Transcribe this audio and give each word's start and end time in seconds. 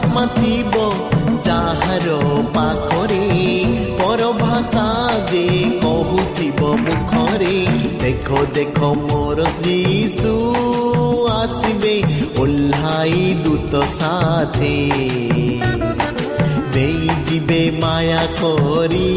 ସତ୍ୟ 0.00 0.08
ଆତ୍ମା 0.10 0.22
ଥିବ 0.34 0.74
ଯାହାର 1.46 2.08
ପାଖରେ 2.54 3.24
ପରଭାଷା 3.98 4.86
ଯେ 5.30 5.44
କହୁଥିବ 5.82 6.60
ମୁଖରେ 6.84 7.56
ଦେଖ 8.02 8.28
ଦେଖ 8.56 8.78
ମୋର 9.02 9.38
ଯୀଶୁ 9.64 10.32
ଆସିବେ 11.32 11.94
ଓହ୍ଲାଇ 12.42 13.22
ଦୂତ 13.44 13.82
ସାଥେ 13.98 14.74
ନେଇଯିବେ 16.74 17.62
ମାୟା 17.82 18.22
କରି 18.40 19.08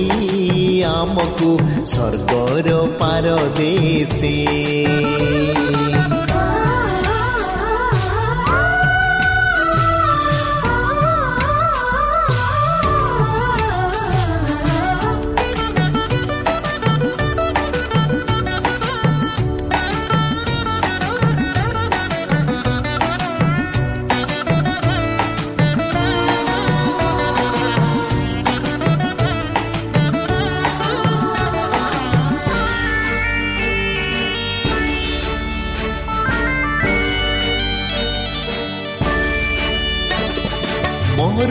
ଆମକୁ 0.92 1.52
ସ୍ୱର୍ଗର 1.94 2.70
ପାରଦେଶେ 3.00 4.36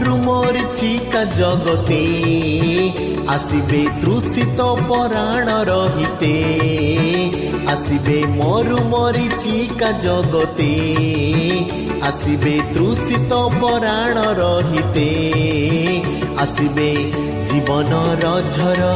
ମୋର 0.01 0.61
ଚିକା 0.79 1.23
ଜଗତେ 1.37 2.01
ଆସିବେ 3.35 3.81
ତୃଷିତ 4.03 4.69
ପରାଣ 4.89 5.57
ରହିତେ 5.69 6.33
ଆସିବେ 7.73 8.19
ମରୁ 8.39 8.79
ମରି 8.93 9.27
ଚିକା 9.45 9.91
ଜଗତେ 10.05 10.71
ଆସିବେ 12.09 12.55
ତୃଷିତ 12.73 13.41
ପରାଣ 13.61 14.25
ରହିତେ 14.41 15.09
ଆସିବେ 16.45 16.91
ଜୀବନର 17.51 18.33
ଝର 18.57 18.91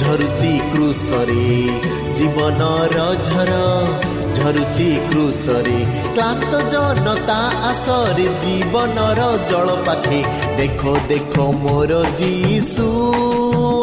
ଝରୁଛି 0.00 0.52
କୃଷରେ 0.72 1.48
ଜୀବନର 2.18 3.08
ଝର 3.30 4.17
ଝରୁଚି 4.38 4.88
କୃଷରେ। 5.10 5.78
କ୍ଳାନ୍ତ 6.14 6.52
ଜନତା 6.68 7.38
ଆସରେ 7.70 8.26
ଜୀବନର 8.42 9.20
ଜଳ 9.50 9.68
ପାଖେ 9.86 10.20
ଦେଖ 10.56 10.96
ଦେଖ 11.08 11.34
ମୋର 11.62 12.02
ଯୀଶୁ 12.18 12.88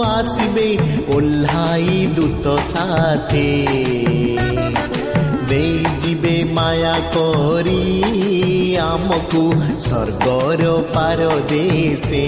ଆସିବେ 0.06 0.70
ଓହ୍ଲାଇ 1.16 2.08
ଦୂତ 2.16 2.46
ସାଥେ। 2.74 3.48
ନେଇଯିବେ 5.50 6.36
ମାୟା 6.54 6.96
କରି 7.16 7.82
ଆମକୁ 8.76 9.44
ସ୍ୱର୍ଗର 9.80 10.64
ପାରଦେଶେ। 10.96 12.26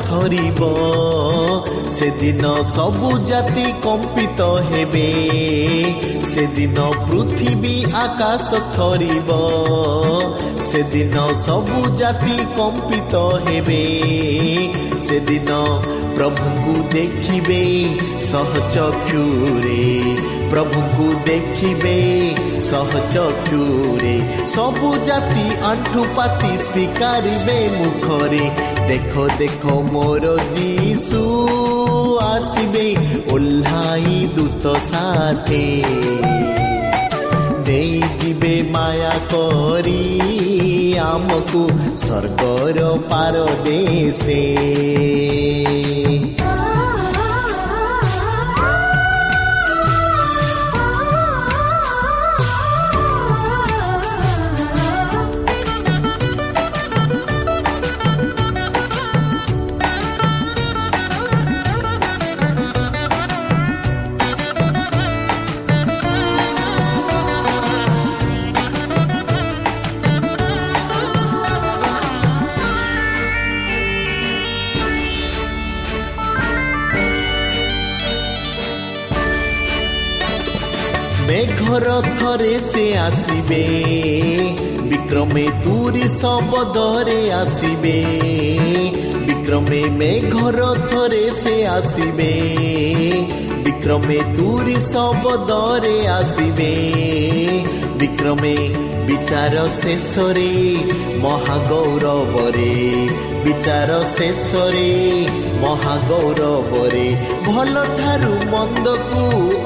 ଥରିବ 0.00 0.60
ସେଦିନ 1.96 2.52
ସବୁ 2.68 3.10
ଜାତି 3.30 3.66
କମ୍ପିତ 3.84 4.46
ହେବେ 4.70 5.08
ସେଦିନ 6.32 6.86
ପୃଥିବୀ 7.02 7.74
ଆକାଶ 8.02 8.60
ଥରିବ 8.76 9.38
ସେଦିନ 10.68 11.26
ସବୁ 11.42 11.82
ଜାତି 12.00 12.36
କମ୍ପିତ 12.56 13.24
ହେବେ 13.46 13.82
ସେଦିନ 15.06 15.60
ପ୍ରଭୁଙ୍କୁ 16.16 16.74
ଦେଖିବେ 16.94 17.62
ସହଚକ୍ଷୁରେ 18.30 19.82
ପ୍ରଭୁଙ୍କୁ 20.54 21.04
ଦେଖିବେ 21.26 21.94
ସହଚକ୍ଷୁରେ 22.60 24.12
ସବୁ 24.48 24.90
ଜାତି 25.06 25.46
ଆଣ୍ଠୁ 25.62 26.04
ପାତି 26.16 26.50
ସ୍ୱୀକାରିବେ 26.58 27.58
ମୁଖରେ। 27.78 28.44
ଦେଖ 28.88 29.24
ଦେଖ 29.38 29.62
ମୋର 29.92 30.36
ଯୀଶୁ 30.52 31.22
ଆସିବେ 32.22 32.86
ଓହ୍ଲାଇ 33.32 34.26
ଦୂତ 34.36 34.74
ସାଥେ। 34.90 35.64
ନେଇଯିବେ 37.66 38.54
ମାୟା 38.62 39.14
କରି 39.34 40.00
ଆମକୁ 40.98 41.68
ସ୍ୱର୍ଗର 41.96 42.78
ପାରଦେଶେ। 43.10 44.42
ମେଘର 81.33 81.87
ଥରେ 82.09 82.53
ସେ 82.65 82.85
ଆସିବେ 83.05 83.63
ବିକ୍ରମେ 84.89 85.45
ତୁରି 85.63 86.05
ଶବଦରେ 86.15 87.19
ଆସିବେ 87.33 87.97
ବିକ୍ରମେ 89.27 89.81
ମେଘର 89.99 90.69
ଥରେ 90.85 91.23
ସେ 91.41 91.55
ଆସିବେ 91.69 92.31
ବିକ୍ରମେ 93.65 94.19
ତୁରି 94.35 94.77
ଶବଦରେ 94.85 95.95
ଆସିବେ 96.17 96.71
ବିକ୍ରମେ 97.99 98.55
ବିଚାର 99.08 99.62
ଶେଷରେ 99.74 100.50
ମହାଗୌରବରେ 101.24 102.70
ବିଚାର 103.44 103.98
ଶେଷରେ 104.12 104.90
ମହାଗୌରବରେ 105.64 107.06
ଭଲ 107.48 107.74
ଠାରୁ 107.98 108.32
ମନ୍ଦକୁ 108.52 109.24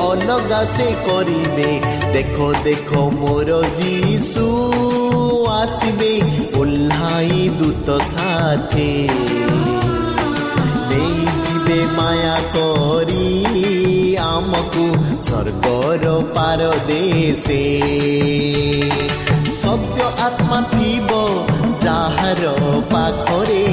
ଅଲଗା 0.09 0.63
ସେ 0.75 0.89
କରିବେ 1.07 1.71
ଦେଖ 2.15 2.37
ଦେଖ 2.67 3.05
ମୋର 3.19 3.61
ଯୀଶୁ 3.81 4.47
ଆସିବେ 5.59 6.13
ଓହ୍ଲାଇ 6.61 7.41
ଦୂତ 7.61 7.89
ସାଥେ 8.11 8.91
ନେଇଯିବେ 10.91 11.81
ମାୟା 11.99 12.37
କରି 12.55 13.27
ଆମକୁ 14.29 14.87
ସ୍ୱର୍ଗର 15.27 16.05
ପାର 16.35 16.71
ଦେଶେ 16.89 17.63
ସତ୍ୟ 19.69 20.05
ଆତ୍ମା 20.27 20.59
ଥିବ 20.69 21.17
ଯାହାର 21.83 22.53
ପାଖରେ 22.93 23.65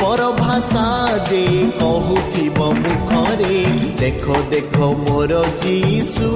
ପରଭାଷା 0.00 0.86
ଯେ 1.28 1.42
କହୁଥିବ 1.82 2.58
ମୁଖରେ 2.78 3.58
ଦେଖ 4.00 4.40
ଦେଖ 4.54 4.88
ମୋର 5.02 5.42
ଯୀଶୁ 5.64 6.30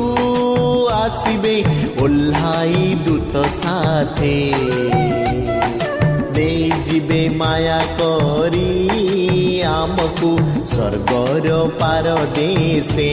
ଆସିବେ 0.99 1.57
ଓହ୍ଲାଇ 2.05 2.85
ଦୂତ 3.07 3.43
ସାଥେ 3.59 4.37
ନେଇଯିବେ 6.37 7.23
ମାୟା 7.43 7.81
କରି 7.99 8.71
ଆମକୁ 9.75 10.33
ସ୍ୱର୍ଗର 10.73 11.49
ପାର 11.83 12.17
ଦେଶେ 12.39 13.13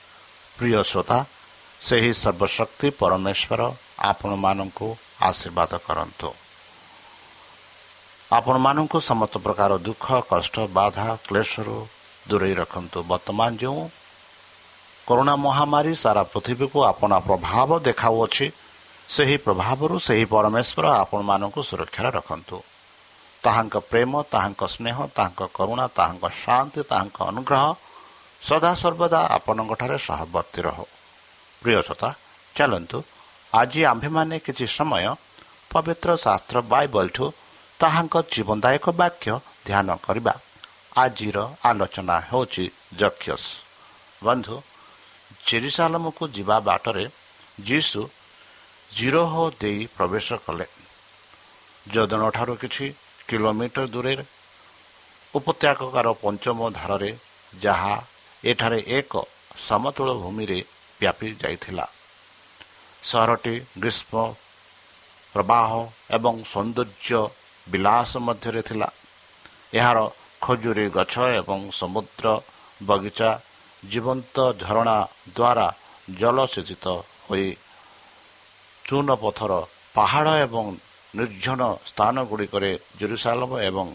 ପ୍ରିୟ 0.61 0.77
ଶ୍ରୋତା 0.89 1.17
ସେହି 1.81 2.11
ସର୍ବଶକ୍ତି 2.21 2.87
ପରମେଶ୍ୱର 3.01 3.61
ଆପଣମାନଙ୍କୁ 4.11 4.87
ଆଶୀର୍ବାଦ 5.29 5.71
କରନ୍ତୁ। 5.87 6.29
ଆପଣମାନଙ୍କୁ 8.37 8.97
ସମସ୍ତ 9.09 9.35
ପ୍ରକାର 9.45 9.71
ଦୁଃଖ 9.87 10.05
କଷ୍ଟ 10.31 10.55
ବାଧା 10.77 11.07
କ୍ଲେଶରୁ 11.27 11.77
ଦୂରେଇ 12.29 12.53
ରଖନ୍ତୁ। 12.61 12.99
ବର୍ତ୍ତମାନ 13.11 13.49
ଯେଉଁ 13.61 13.81
କରୋନା 15.07 15.35
ମହାମାରୀ 15.45 15.93
ସାରା 16.03 16.23
ପୃଥିବୀକୁ 16.33 16.79
ଆପଣା 16.91 17.17
ପ୍ରଭାବ 17.27 17.69
ଦେଖାଉଅଛି 17.87 18.47
ସେହି 19.15 19.37
ପ୍ରଭାବରୁ 19.45 19.95
ସେହି 20.07 20.25
ପରମେଶ୍ୱର 20.33 20.85
ଆପଣମାନଙ୍କୁ 21.03 21.61
ସୁରକ୍ଷାରେ 21.69 22.09
ରଖନ୍ତୁ। 22.17 22.57
ତାହାଙ୍କ 23.43 23.75
ପ୍ରେମ 23.91 24.11
ତାହାଙ୍କ 24.33 24.61
ସ୍ନେହ 24.75 24.97
ତାହାଙ୍କ 25.17 25.41
କରୁଣା 25.57 25.85
ତାହାଙ୍କ 25.97 26.23
ଶାନ୍ତି 26.41 26.81
ତାହାଙ୍କ 26.91 27.17
ଅନୁଗ୍ରହ 27.31 27.65
ସଦାସର୍ବଦା 28.41 29.21
ଆପଣଙ୍କଠାରେ 29.37 29.97
ସହବର୍ତ୍ତୀ 30.07 30.61
ରହୁ। 30.67 30.85
ପ୍ରିୟସତା 31.61 32.09
ଚାଲନ୍ତୁ। 32.55 32.99
ଆଜି 33.53 33.81
ଆମ୍ଭେମାନେ 33.91 34.35
କିଛି 34.45 34.65
ସମୟ 34.77 35.05
ପବିତ୍ର 35.71 36.09
ଶାସ୍ତ୍ର 36.25 36.57
ବାଇବଲଠୁ 36.71 37.25
ତାହାଙ୍କ 37.79 38.15
ଜୀବନଦାୟକ 38.33 38.85
ବାକ୍ୟ 39.01 39.31
ଧ୍ୟାନ 39.67 39.89
କରିବା। 40.05 40.33
ଆଜିର 40.97 41.37
ଆଲୋଚନା 41.69 42.15
ହେଉଛି 42.29 42.65
ଯକ୍ଷସ୍। 42.99 43.47
ବନ୍ଧୁ 44.23 44.55
ଜେରୁସାଲମକୁ 45.47 46.23
ଯିବା 46.35 46.57
ବାଟରେ 46.59 47.05
ଯୀଶୁ 47.67 48.01
ଜିରୋହ 48.97 49.33
ଦେଇ 49.61 49.81
ପ୍ରବେଶ 49.97 50.27
କଲେ। 50.45 50.67
ଯଦନଠାରୁ 51.93 52.53
କିଛି 52.61 52.85
କିଲୋମିଟର 53.27 53.85
ଦୂରରେ 53.87 54.25
ଉପତ୍ୟକାର 55.35 56.07
ପଞ୍ଚମ 56.21 56.59
ଧାରରେ 56.71 57.11
ଯାହା 57.61 57.95
ଏଠାରେ 58.43 58.79
ଏକ 58.97 59.13
ସମତଳ 59.67 60.07
ଭୂମିରେ 60.21 60.59
ବ୍ୟାପି 60.99 61.27
ଯାଇଥିଲା। 61.41 61.85
ସହରଟି 63.03 63.55
ଗ୍ରୀଷ୍ମ 63.81 64.13
ପ୍ରବାହ 65.33 65.69
ଏବଂ 66.17 66.35
ସୌନ୍ଦର୍ଯ୍ୟ 66.53 67.21
ବିଳାସ 67.67 68.11
ମଧ୍ୟରେ 68.27 68.61
ଥିଲା। 68.69 68.89
ଏହାର 69.73 69.99
ଖଜୁରୀ 70.41 70.85
ଗଛ 70.97 71.15
ଏବଂ 71.39 71.59
ସମୁଦ୍ର 71.79 72.25
ବଗିଚା 72.89 73.29
ଜୀବନ୍ତ 73.91 74.35
ଝରଣା 74.63 74.97
ଦ୍ୱାରା 75.37 75.67
ଜଳସେଚିତ 76.19 76.85
ହୋଇ 77.27 77.47
ଚୂନ 78.85 79.09
ପଥର 79.23 79.51
ପାହାଡ଼ 79.95 80.33
ଏବଂ 80.45 80.65
ନିର୍ଜନ 81.17 81.61
ସ୍ଥାନ 81.89 82.15
ଗୁଡ଼ିକରେ 82.29 82.71
ଜେରୁସାଲମ 82.99 83.51
ଏବଂ 83.69 83.87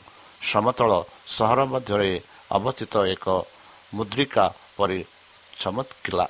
ସମତଳ 0.50 0.90
ସହର 1.36 1.60
ମଧ୍ୟରେ 1.72 2.10
ଅବସ୍ଥିତ 2.56 2.94
ଏକ 3.14 3.26
ମୁଦ୍ରିକା 3.96 4.44
ପରି 4.76 5.00
ଚମତ୍କିଲା। 5.60 6.26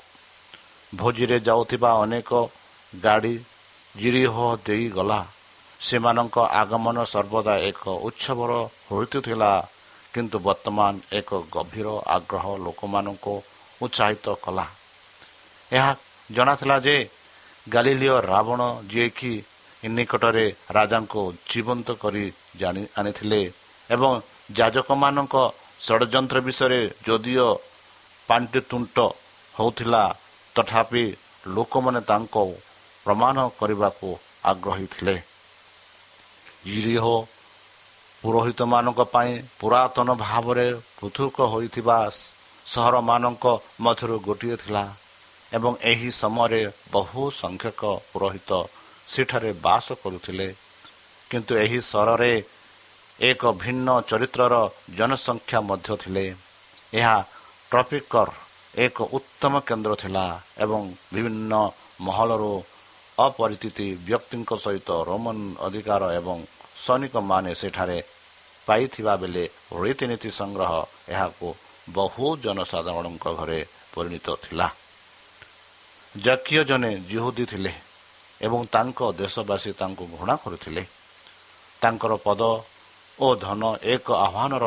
ଭୋଜିରେ 0.92 1.38
ଯାଉଥିବା 1.40 1.90
ଅନେକ 2.02 2.30
ଗାଡ଼ି 2.92 3.34
ଜିରିହ 3.94 4.34
ଦେଇଗଲା। 4.66 5.20
ସେମାନଙ୍କ 5.80 6.36
ଆଗମନ 6.60 6.96
ସର୍ବଦା 7.12 7.54
ଏକ 7.70 7.82
ଉତ୍ସବର 8.08 8.52
ହୋଇଥିଲା 8.88 9.52
କିନ୍ତୁ 10.14 10.36
ବର୍ତ୍ତମାନ 10.46 10.92
ଏକ 11.12 11.30
ଗଭୀର 11.54 11.86
ଆଗ୍ରହ 12.16 12.46
ଲୋକମାନଙ୍କୁ 12.64 13.34
ଉତ୍ସାହିତ 13.82 14.26
କଲା। 14.44 14.66
ଏହା 15.70 15.90
ଜଣାଥିଲା 16.30 16.76
ଯେ 16.86 16.96
ଗାଲିଲିଓ 17.66 18.16
ରାବଣ 18.32 18.60
ଯିଏକି 18.90 19.32
ନିକଟରେ 19.96 20.46
ରାଜାଙ୍କୁ 20.70 21.22
ଜୀବନ୍ତ 21.50 21.88
କରି 22.02 22.24
ଜାଣି 22.60 22.82
ଆଣିଥିଲେ 22.98 23.40
ଏବଂ 23.90 24.12
ଯାଜକମାନଙ୍କ 24.58 25.34
ଷଡ଼ଯନ୍ତ୍ର 25.80 26.38
ବିଷୟରେ 26.40 26.80
ଯଦିଓ 27.06 27.48
ପାଣ୍ଟିତୁଣ୍ଟ 28.28 28.96
ହେଉଥିଲା 29.54 30.02
ତଥାପି 30.56 31.04
ଲୋକମାନେ 31.48 32.00
ତାଙ୍କୁ 32.08 32.44
ପ୍ରମାଣ 33.06 33.36
କରିବାକୁ 33.58 34.08
ଆଗ୍ରହୀ 34.44 34.86
ଥିଲେ 34.92 35.16
ଜିରିହ 36.66 37.04
ପୁରୋହିତମାନଙ୍କ 38.22 39.00
ପାଇଁ 39.10 39.32
ପୁରାତନ 39.60 40.08
ଭାବରେ 40.20 40.66
ପୃଥକ 40.96 41.36
ହୋଇଥିବା 41.52 41.98
ସହରମାନଙ୍କ 42.66 43.44
ମଧ୍ୟରୁ 43.80 44.16
ଗୋଟିଏ 44.20 44.56
ଥିଲା 44.62 44.84
ଏବଂ 45.52 45.72
ଏହି 45.84 46.10
ସମୟରେ 46.12 46.62
ବହୁ 46.92 47.22
ସଂଖ୍ୟକ 47.34 47.82
ପୁରୋହିତ 48.12 48.50
ସେଠାରେ 49.08 49.50
ବାସ 49.62 49.86
କରୁଥିଲେ 50.02 50.48
କିନ୍ତୁ 51.30 51.52
ଏହି 51.58 51.78
ସହରରେ 51.84 52.32
ଏକ 53.18 53.42
ଭିନ୍ନ 53.52 53.88
ଚରିତ୍ରର 54.08 54.54
ଜନସଂଖ୍ୟା 54.96 55.60
ମଧ୍ୟ 55.60 55.96
ଥିଲେ। 56.02 56.24
ଏହା 56.92 57.16
ଟ୍ରପିକର 57.70 58.28
ଏକ 58.76 58.96
ଉତ୍ତମ 59.16 59.54
କେନ୍ଦ୍ର 59.68 59.92
ଥିଲା 59.96 60.24
ଏବଂ 60.64 60.82
ବିଭିନ୍ନ 61.14 61.52
ମହଲରୁ 62.00 62.52
ଅପରିଚିତି 63.18 63.88
ବ୍ୟକ୍ତିଙ୍କ 64.06 64.50
ସହିତ 64.64 64.88
ରୋମନ 65.08 65.38
ଅଧିକାର 65.66 66.02
ଏବଂ 66.20 66.38
ସୈନିକମାନେ 66.84 67.52
ସେଠାରେ 67.54 67.98
ପାଇଥିବା 68.66 69.14
ବେଳେ 69.16 69.44
ରୀତିନୀତି 69.82 70.30
ସଂଗ୍ରହ 70.40 70.72
ଏହାକୁ 71.08 71.48
ବହୁ 71.96 72.26
ଜନସାଧାରଣଙ୍କ 72.44 73.24
ଘରେ 73.38 73.60
ପରିଣତ 73.94 74.26
ଥିଲା। 74.44 74.66
ଜାକିୟ 76.14 76.62
ଜଣେ 76.68 76.92
ଜିହୁଦୀ 77.10 77.44
ଥିଲେ 77.52 77.72
ଏବଂ 78.46 78.60
ତାଙ୍କ 78.74 78.98
ଦେଶବାସୀ 79.16 79.70
ତାଙ୍କୁ 79.80 80.04
ଘୃଣା 80.14 80.34
କରୁଥିଲେ। 80.44 80.82
ତାଙ୍କର 81.82 82.12
ପଦ 82.26 82.40
ଓ 83.18 83.26
ଧନ 83.44 83.62
ଏକ 83.94 84.06
ଆହ୍ୱାନର 84.26 84.64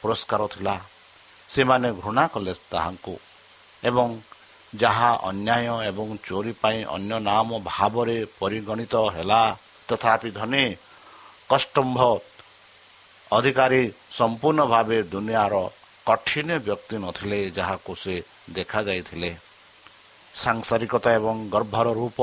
ପୁରସ୍କାର 0.00 0.42
ଥିଲା। 0.54 0.76
ସେମାନେ 1.48 1.88
ଘୃଣା 2.00 2.24
କଲେ 2.34 2.52
ତାହାଙ୍କୁ 2.72 3.14
ଏବଂ 3.82 4.08
ଯାହା 4.72 5.10
ଅନ୍ୟାୟ 5.30 5.74
ଏବଂ 5.90 6.08
ଚୋରି 6.26 6.52
ପାଇଁ 6.62 6.78
ଅନ୍ୟ 6.96 7.16
ନାମ 7.28 7.48
ଭାବରେ 7.70 8.18
ପରିଗଣିତ 8.40 8.94
ହେଲା 9.16 9.42
ତଥାପି 9.88 10.30
ଧନୀ 10.38 10.64
କଷ୍ଟମ୍ଭ 11.50 12.00
ଅଧିକାରୀ 13.30 13.82
ସମ୍ପୂର୍ଣ୍ଣ 14.18 14.60
ଭାବେ 14.72 14.98
ଦୁନିଆର 15.12 15.54
କଠିନ 16.06 16.48
ବ୍ୟକ୍ତି 16.66 16.96
ନଥିଲେ 17.04 17.40
ଯାହାକୁ 17.58 17.92
ସେ 18.02 18.14
ଦେଖାଯାଇଥିଲେ। 18.56 19.30
ସାଂସାରିକତା 20.34 21.10
ଏବଂ 21.18 21.36
ଗର୍ଭର 21.54 21.86
ରୂପ 22.00 22.18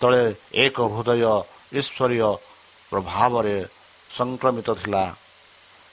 ତଳେ 0.00 0.22
ଏକ 0.64 0.76
ହୃଦୟ 0.94 1.22
ଈଶ୍ୱରୀୟ 1.80 2.28
ପ୍ରଭାବରେ 2.92 3.56
ସଂକ୍ରମିତ 4.18 4.68
ଥିଲା 4.80 5.04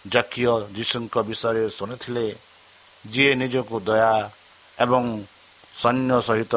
ଜାକିୟ 0.05 0.53
ଯୀଶୁଙ୍କ 0.75 1.15
ବିଷୟରେ 1.29 1.63
ଶୁଣିଥିଲେ। 1.77 2.25
ଯିଏ 3.05 3.33
ନିଜକୁ 3.41 3.75
ଦୟା 3.87 4.13
ଏବଂ 4.77 5.03
ସୈନ୍ୟ 5.81 6.15
ସହିତ 6.27 6.53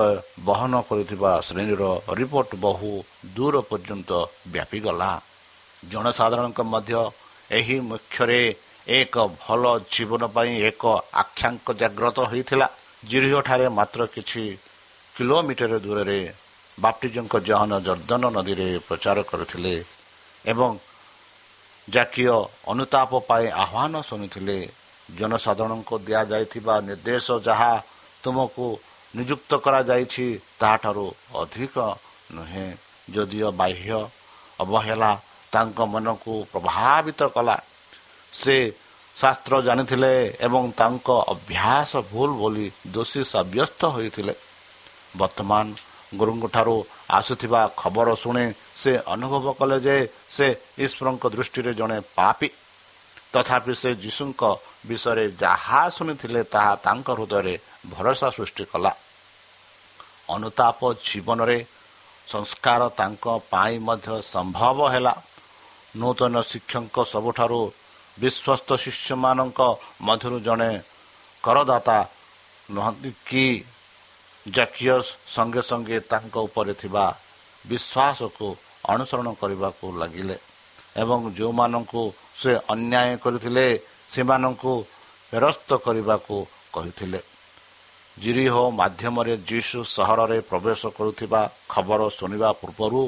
ବହନ 0.49 0.73
କରିଥିବା 0.89 1.33
ଶ୍ରେଣୀର 1.47 1.83
ରିପୋର୍ଟ 2.21 2.51
ବହୁ 2.65 2.91
ଦୂର 3.37 3.55
ପର୍ଯ୍ୟନ୍ତ 3.71 4.11
ବ୍ୟାପିଗଲା। 4.53 5.11
ଜନସାଧାରଣଙ୍କ 5.83 6.61
ମଧ୍ୟ 6.73 6.95
ଏହି 7.59 7.77
ମୁଖ୍ୟରେ 7.91 8.41
ଏକ 8.99 9.15
ଭଲ 9.43 9.63
ଜୀବନ 9.93 10.23
ପାଇଁ 10.37 10.53
ଏକ 10.71 10.83
ଆଖ୍ୟାଙ୍କ 11.23 11.67
ଜାଗ୍ରତ 11.81 12.19
ହୋଇଥିଲା। 12.31 12.67
ଜିରିହଠାରେ 13.11 13.67
ମାତ୍ର 13.79 14.01
କିଛି 14.15 14.43
କିଲୋମିଟର 15.15 15.73
ଦୂରରେ 15.85 16.21
ବାପ୍ଟିଜଙ୍କ 16.79 17.35
ଜହନ 17.49 17.73
ଜର୍ଦ୍ଦନ 17.87 18.23
ନଦୀରେ 18.37 18.69
ପ୍ରଚାର 18.89 19.19
କରିଥିଲେ 19.31 19.75
ଏବଂ 20.53 20.71
ଜାତୀୟ 21.89 22.29
ଅନୁତାପ 22.73 23.11
ପାଇଁ 23.29 23.47
ଆହ୍ୱାନ 23.65 23.95
ଶୁଣିଥିଲେ। 24.09 24.59
ଜନସାଧାରଣଙ୍କୁ 25.19 25.95
ଦିଆଯାଇଥିବା 26.07 26.75
ନିର୍ଦ୍ଦେଶ 26.89 27.27
ଯାହା 27.47 27.73
ତୁମକୁ 28.23 28.67
ନିଯୁକ୍ତ 29.15 29.53
କରାଯାଇଛି 29.65 30.27
ତାହାଠାରୁ 30.61 31.07
ଅଧିକ 31.43 31.77
ନୁହେଁ। 32.37 32.69
ଯଦିଓ 33.15 33.49
ବାହ୍ୟ 33.61 33.99
ଅବହେଳା 34.61 35.11
ତାଙ୍କ 35.53 35.79
ମନକୁ 35.93 36.35
ପ୍ରଭାବିତ 36.53 37.21
କଲା 37.35 37.57
ସେ 38.33 38.57
ଶାସ୍ତ୍ର 39.17 39.55
ଜାଣିଥିଲେ 39.63 40.13
ଏବଂ 40.47 40.63
ତାଙ୍କ 40.81 41.09
ଅଭ୍ୟାସ 41.35 41.91
ଭୁଲ 42.11 42.31
ବୋଲି 42.41 42.67
ଦୋଷୀ 42.95 43.21
ସାବ୍ୟସ୍ତ 43.33 43.81
ହୋଇଥିଲେ। 43.95 44.35
ବର୍ତ୍ତମାନ 45.17 45.67
ଗୁରୁଙ୍କଠାରୁ 46.19 46.77
ଆସୁଥିବା 47.19 47.63
ଖବର 47.77 48.09
ଶୁଣି 48.23 48.45
ସେ 48.77 48.93
ଅନୁଭବ 49.07 49.47
କଲେ 49.59 49.79
ଯେ 49.81 49.97
ସେ 50.37 50.47
ଈଶ୍ୱରଙ୍କ 50.79 51.25
ଦୃଷ୍ଟିରେ 51.35 51.73
ଜଣେ 51.75 51.99
ପାପି। 52.17 52.49
ତଥାପି 53.33 53.75
ସେ 53.75 53.91
ଯୀଶୁଙ୍କ 53.95 54.43
ବିଷୟରେ 54.87 55.25
ଯାହା 55.43 55.83
ଶୁଣିଥିଲେ 55.91 56.43
ତାହା 56.45 56.75
ତାଙ୍କ 56.77 57.09
ହୃଦୟରେ 57.11 57.55
ଭରସା 57.91 58.29
ସୃଷ୍ଟି 58.31 58.65
କଲା। 58.65 58.93
ଅନୁତାପ 60.31 60.81
ଜୀବନରେ 61.07 61.59
ସଂସ୍କାର 62.29 62.83
ତାଙ୍କ 62.89 63.25
ପାଇଁ 63.51 63.75
ମଧ୍ୟ 63.79 64.23
ସମ୍ଭବ 64.23 64.79
ହେଲା। 64.91 65.15
ନୂତନ 65.97 66.35
ଶିକ୍ଷକ 66.43 66.97
ସବୁଠାରୁ 67.05 67.61
ବିଶ୍ୱସ୍ତ 68.21 68.71
ଶିଷ୍ୟମାନଙ୍କ 68.77 69.61
ମଧ୍ୟରୁ 70.01 70.39
ଜଣେ 70.41 70.71
କରଦାତା 71.43 71.99
ନୁହନ୍ତି 72.71 73.11
କି? 73.27 73.47
ଜାକିୟସ୍ 74.47 75.09
ସଙ୍ଗେ 75.35 75.63
ସଙ୍ଗେ 75.63 75.99
ତାଙ୍କ 76.01 76.35
ଉପରେ 76.37 76.75
ଥିବା 76.75 77.05
ବିଶ୍ୱାସକୁ 77.69 78.47
ଅନୁସରଣ 78.93 79.29
କରିବାକୁ 79.41 79.87
ଲାଗିଲେ 80.01 80.37
ଏବଂ 81.03 81.21
ଯେଉଁମାନଙ୍କୁ 81.37 82.03
ସେ 82.41 82.53
ଅନ୍ୟାୟ 82.69 83.11
କରିଥିଲେ 83.25 83.67
ସେମାନଙ୍କୁ 84.13 84.73
ଫେରସ୍ତ 85.33 85.71
କରିବାକୁ 85.87 86.37
କହିଥିଲେ। 86.73 87.21
ଜିରିହ 88.23 88.55
ମାଧ୍ୟମରେ 88.81 89.35
ଯୀଶୁ 89.51 89.79
ସହରରେ 89.97 90.39
ପ୍ରବେଶ 90.51 90.81
କରୁଥିବା 90.99 91.41
ଖବର 91.69 92.01
ଶୁଣିବା 92.19 92.51
ପୂର୍ବରୁ 92.61 93.03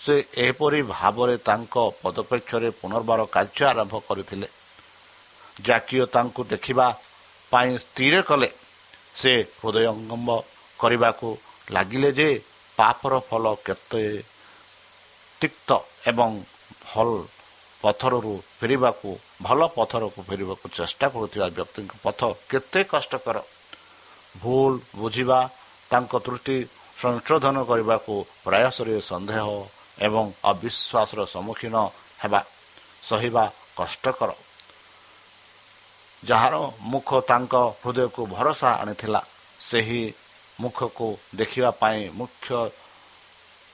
ସେ 0.00 0.14
ଏହିପରି 0.36 0.80
ଭାବରେ 0.94 1.36
ତାଙ୍କ 1.48 1.74
ପଦପେକ୍ଷରେ 2.02 2.68
ପୁନର୍ବାର 2.80 3.20
କାର୍ଯ୍ୟ 3.36 3.64
ଆରମ୍ଭ 3.72 3.94
କରିଥିଲେ। 4.08 4.48
ଜାତୀୟ 5.66 6.04
ତାଙ୍କୁ 6.06 6.40
ଦେଖିବା 6.44 6.86
ପାଇଁ 7.52 7.70
ସ୍ଥିର 7.78 8.14
କଲେ। 8.22 8.50
ସେ 9.20 9.32
ହୃଦୟଙ୍ଗମ 9.60 10.28
କରିବାକୁ 10.78 11.28
ଲାଗିଲେ 11.70 12.10
ଯେ 12.12 12.28
ପାପର 12.78 13.12
ଫଳ 13.28 13.44
କେତେ 13.66 14.04
ତିକ୍ତ 15.40 15.70
ଏବଂ 16.10 16.30
ଭଲ 16.88 17.08
ପଥରରୁ 17.82 18.34
ଫେରିବାକୁ 18.58 19.10
ଭଲ 19.46 19.60
ପଥରକୁ 19.76 20.20
ଫେରିବାକୁ 20.28 20.66
ଚେଷ୍ଟା 20.76 21.06
କରୁଥିବା 21.14 21.48
ବ୍ୟକ୍ତିଙ୍କ 21.56 21.92
ପଥ 22.04 22.20
କେତେ 22.50 22.80
କଷ୍ଟକର। 22.92 23.36
ଭୁଲ 24.42 24.72
ବୁଝିବା 25.00 25.38
ତାଙ୍କ 25.90 26.12
ତ୍ରୁଟି 26.24 26.58
ସଂଶୋଧନ 27.02 27.56
କରିବାକୁ 27.70 28.14
ପ୍ରୟାସରେ 28.44 28.94
ସନ୍ଦେହ 29.10 29.46
ଏବଂ 30.06 30.24
ଅବିଶ୍ୱାସର 30.50 31.20
ସମ୍ମୁଖୀନ 31.34 31.76
ହେବା 32.22 32.40
ସହିବା 33.08 33.44
କଷ୍ଟକର। 33.78 34.30
ଯାହାର 36.22 36.54
ମୁଖ 36.92 37.08
ତାଙ୍କ 37.30 37.54
ହୃଦୟକୁ 37.80 38.22
ଭରସା 38.34 38.70
ଆଣିଥିଲା 38.82 39.20
ସେହି 39.68 40.02
ମୁଖକୁ 40.60 41.08
ଦେଖିବା 41.34 41.70
ପାଇଁ 41.70 42.00
ମୁଖ୍ୟ 42.10 42.70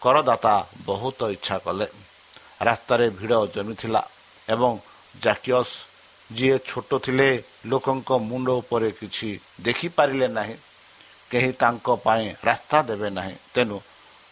କରଦାତା 0.03 0.55
ବହୁତ 0.87 1.21
ଇଚ୍ଛା 1.31 1.57
କଲେ। 1.59 1.87
ରାସ୍ତାରେ 2.63 3.07
ଭିଡ଼ 3.11 3.35
ଜମିଥିଲା 3.55 4.03
ଏବଂ 4.49 4.73
ଜାକିୟସ୍ 5.23 5.75
ଯିଏ 6.31 6.57
ଛୋଟ 6.69 6.91
ଥିଲେ 7.05 7.29
ଲୋକଙ୍କ 7.67 8.11
ମୁଣ୍ଡ 8.29 8.49
ଉପରେ 8.63 8.91
କିଛି 8.91 9.29
ଦେଖିପାରିଲେ 9.61 10.29
ନାହିଁ। 10.29 10.57
କେହି 11.31 11.51
ତାଙ୍କ 11.53 11.87
ପାଇଁ 12.05 12.25
ରାସ୍ତା 12.45 12.79
ଦେବେ 12.83 13.09
ନାହିଁ। 13.11 13.35
ତେଣୁ 13.55 13.79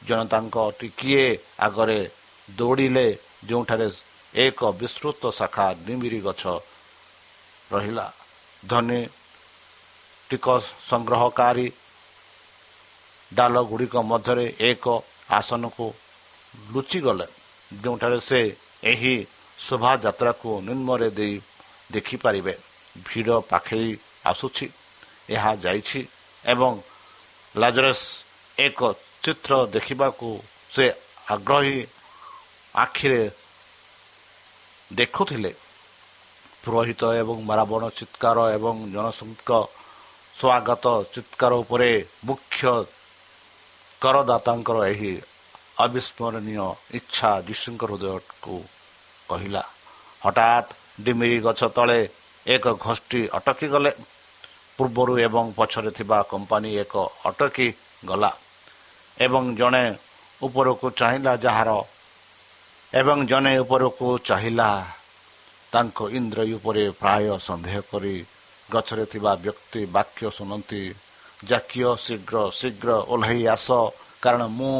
ଜନତାଙ୍କ 0.06 0.56
ଟିକିଏ 0.78 1.24
ଆଗରେ 1.60 2.00
ଦୌଡ଼ିଲେ 2.48 3.06
ଯେଉଁଠାରେ 3.44 3.88
ଏକ 4.34 4.60
ବିସ୍ତୃତ 4.80 5.22
ଶାଖା 5.30 5.66
ନିମିରି 5.86 6.20
ଗଛ 6.20 6.42
ରହିଲା। 7.72 8.06
ଧନୀ 8.66 9.00
ଟିକସ 10.30 10.62
ସଂଗ୍ରହକାରୀ 10.90 11.66
ଡାଲ 13.32 13.56
ଗୁଡ଼ିକ 13.70 13.94
ମଧ୍ୟରେ 14.10 14.46
ଏକ 14.70 14.84
ଆସନକୁ 15.30 15.86
ଲୁଚିଗଲେ। 16.72 17.26
ଯେଉଁଠାରେ 17.82 18.18
ସେ 18.20 18.40
ଏହି 18.92 19.14
ଶୋଭାଯାତ୍ରାକୁ 19.66 20.50
ନିମ୍ନରେ 20.68 21.08
ଦେଇ 21.18 21.34
ଦେଖିପାରିବେ। 21.92 22.54
ଭିଡ଼ 23.06 23.28
ପାଖେଇ 23.50 23.90
ଆସୁଛି 24.30 24.66
ଏହା 25.34 25.52
ଯାଇଛି 25.64 26.00
ଏବଂ 26.44 26.72
ଲାଜରସ୍ 27.56 28.04
ଏକ 28.58 28.80
ଚିତ୍ର 29.22 29.52
ଦେଖିବାକୁ 29.74 30.28
ସେ 30.74 30.86
ଆଗ୍ରହୀ 31.34 31.78
ଆଖିରେ 32.74 33.22
ଦେଖୁଥିଲେ। 34.90 35.52
ପୁରୋହିତ 36.62 37.02
ଏବଂ 37.22 37.36
ରାବଣ 37.58 37.82
ଚିତ୍କାର 37.98 38.38
ଏବଂ 38.56 38.74
ଜନସଂଙ୍କ 38.94 39.50
ସ୍ୱାଗତ 40.38 40.84
ଚିତ୍କାର 41.12 41.52
ଉପରେ 41.62 41.90
ମୁଖ୍ୟ 42.26 42.62
କରଦାତାଙ୍କର 44.02 44.78
ଏହି 44.88 45.12
ଅବିସ୍ମରଣୀୟ 45.84 46.66
ଇଚ୍ଛା 46.98 47.30
ଯୀଶୁଙ୍କ 47.46 47.82
ହୃଦୟକୁ 47.90 48.56
କହିଲା 49.28 49.62
ହଠାତ୍ 50.22 50.70
ଡିମିରି 51.04 51.38
ଗଛ 51.40 51.60
ତଳେ 51.76 52.00
ଏକ 52.46 52.64
ଘୋଷ୍ଠୀ 52.78 53.20
ଅଟକି 53.38 53.66
ଗଲେ 53.68 53.90
ପୂର୍ବରୁ 54.78 55.14
ଏବଂ 55.18 55.44
ପଛରେ 55.56 55.90
ଥିବା 55.90 56.18
କମ୍ପାନୀ 56.30 56.70
ଏକ 56.82 56.94
ଅଟକି 57.24 57.68
ଗଲା 58.04 58.30
ଏବଂ 59.18 59.44
ଜଣେ 59.56 59.84
ଉପରକୁ 60.40 60.86
ଚାହିଁଲା 60.98 61.32
ଯାହାର 61.44 61.70
ଏବଂ 62.92 63.18
ଜଣେ 63.26 63.52
ଉପରକୁ 63.58 64.06
ଚାହିଁଲା 64.24 64.68
ତାଙ୍କ 65.72 65.98
ଇନ୍ଦ୍ରୟ 66.10 66.52
ଉପରେ 66.54 66.84
ପ୍ରାୟ 67.00 67.24
ସନ୍ଦେହ 67.40 67.76
କରି 67.90 68.14
ଗଛରେ 68.68 69.04
ଥିବା 69.12 69.32
ବ୍ୟକ୍ତି 69.44 69.80
ବାକ୍ୟ 69.92 70.30
ଶୁଣନ୍ତି 70.30 70.82
ଜାକିୟ 71.44 71.90
ଶୀଘ୍ର 72.04 72.36
ଶୀଘ୍ର 72.50 72.90
ଓହ୍ଲାଇ 73.12 73.42
ଆସ 73.54 73.68
କାରଣ 74.22 74.42
ମୁଁ 74.58 74.76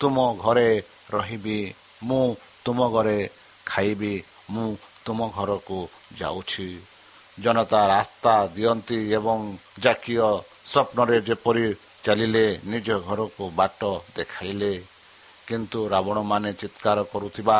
ତୁମ 0.00 0.16
ଘରେ 0.44 0.70
ରହିବି 1.10 1.58
ମୁଁ 2.02 2.24
ତୁମ 2.64 2.78
ଘରେ 2.94 3.18
ଖାଇବି 3.66 4.14
ମୁଁ 4.50 4.68
ତୁମ 5.04 5.18
ଘରକୁ 5.36 5.78
ଯାଉଛି। 6.20 6.68
ଜନତା 7.38 7.80
ରାସ୍ତା 7.94 8.34
ଦିଅନ୍ତି 8.54 8.98
ଏବଂ 9.18 9.38
ଜାକିୟ 9.84 10.16
ସ୍ୱପ୍ନରେ 10.72 11.16
ଯେପରି 11.28 11.66
ଚାଲିଲେ 12.04 12.46
ନିଜ 12.70 12.88
ଘରକୁ 13.08 13.44
ବାଟ 13.58 13.80
ଦେଖାଇଲେ। 14.16 14.72
କିନ୍ତୁ 15.48 15.80
ରାବଣମାନେ 15.94 16.50
ଚିତ୍କାର 16.60 16.98
କରୁଥିବା 17.12 17.58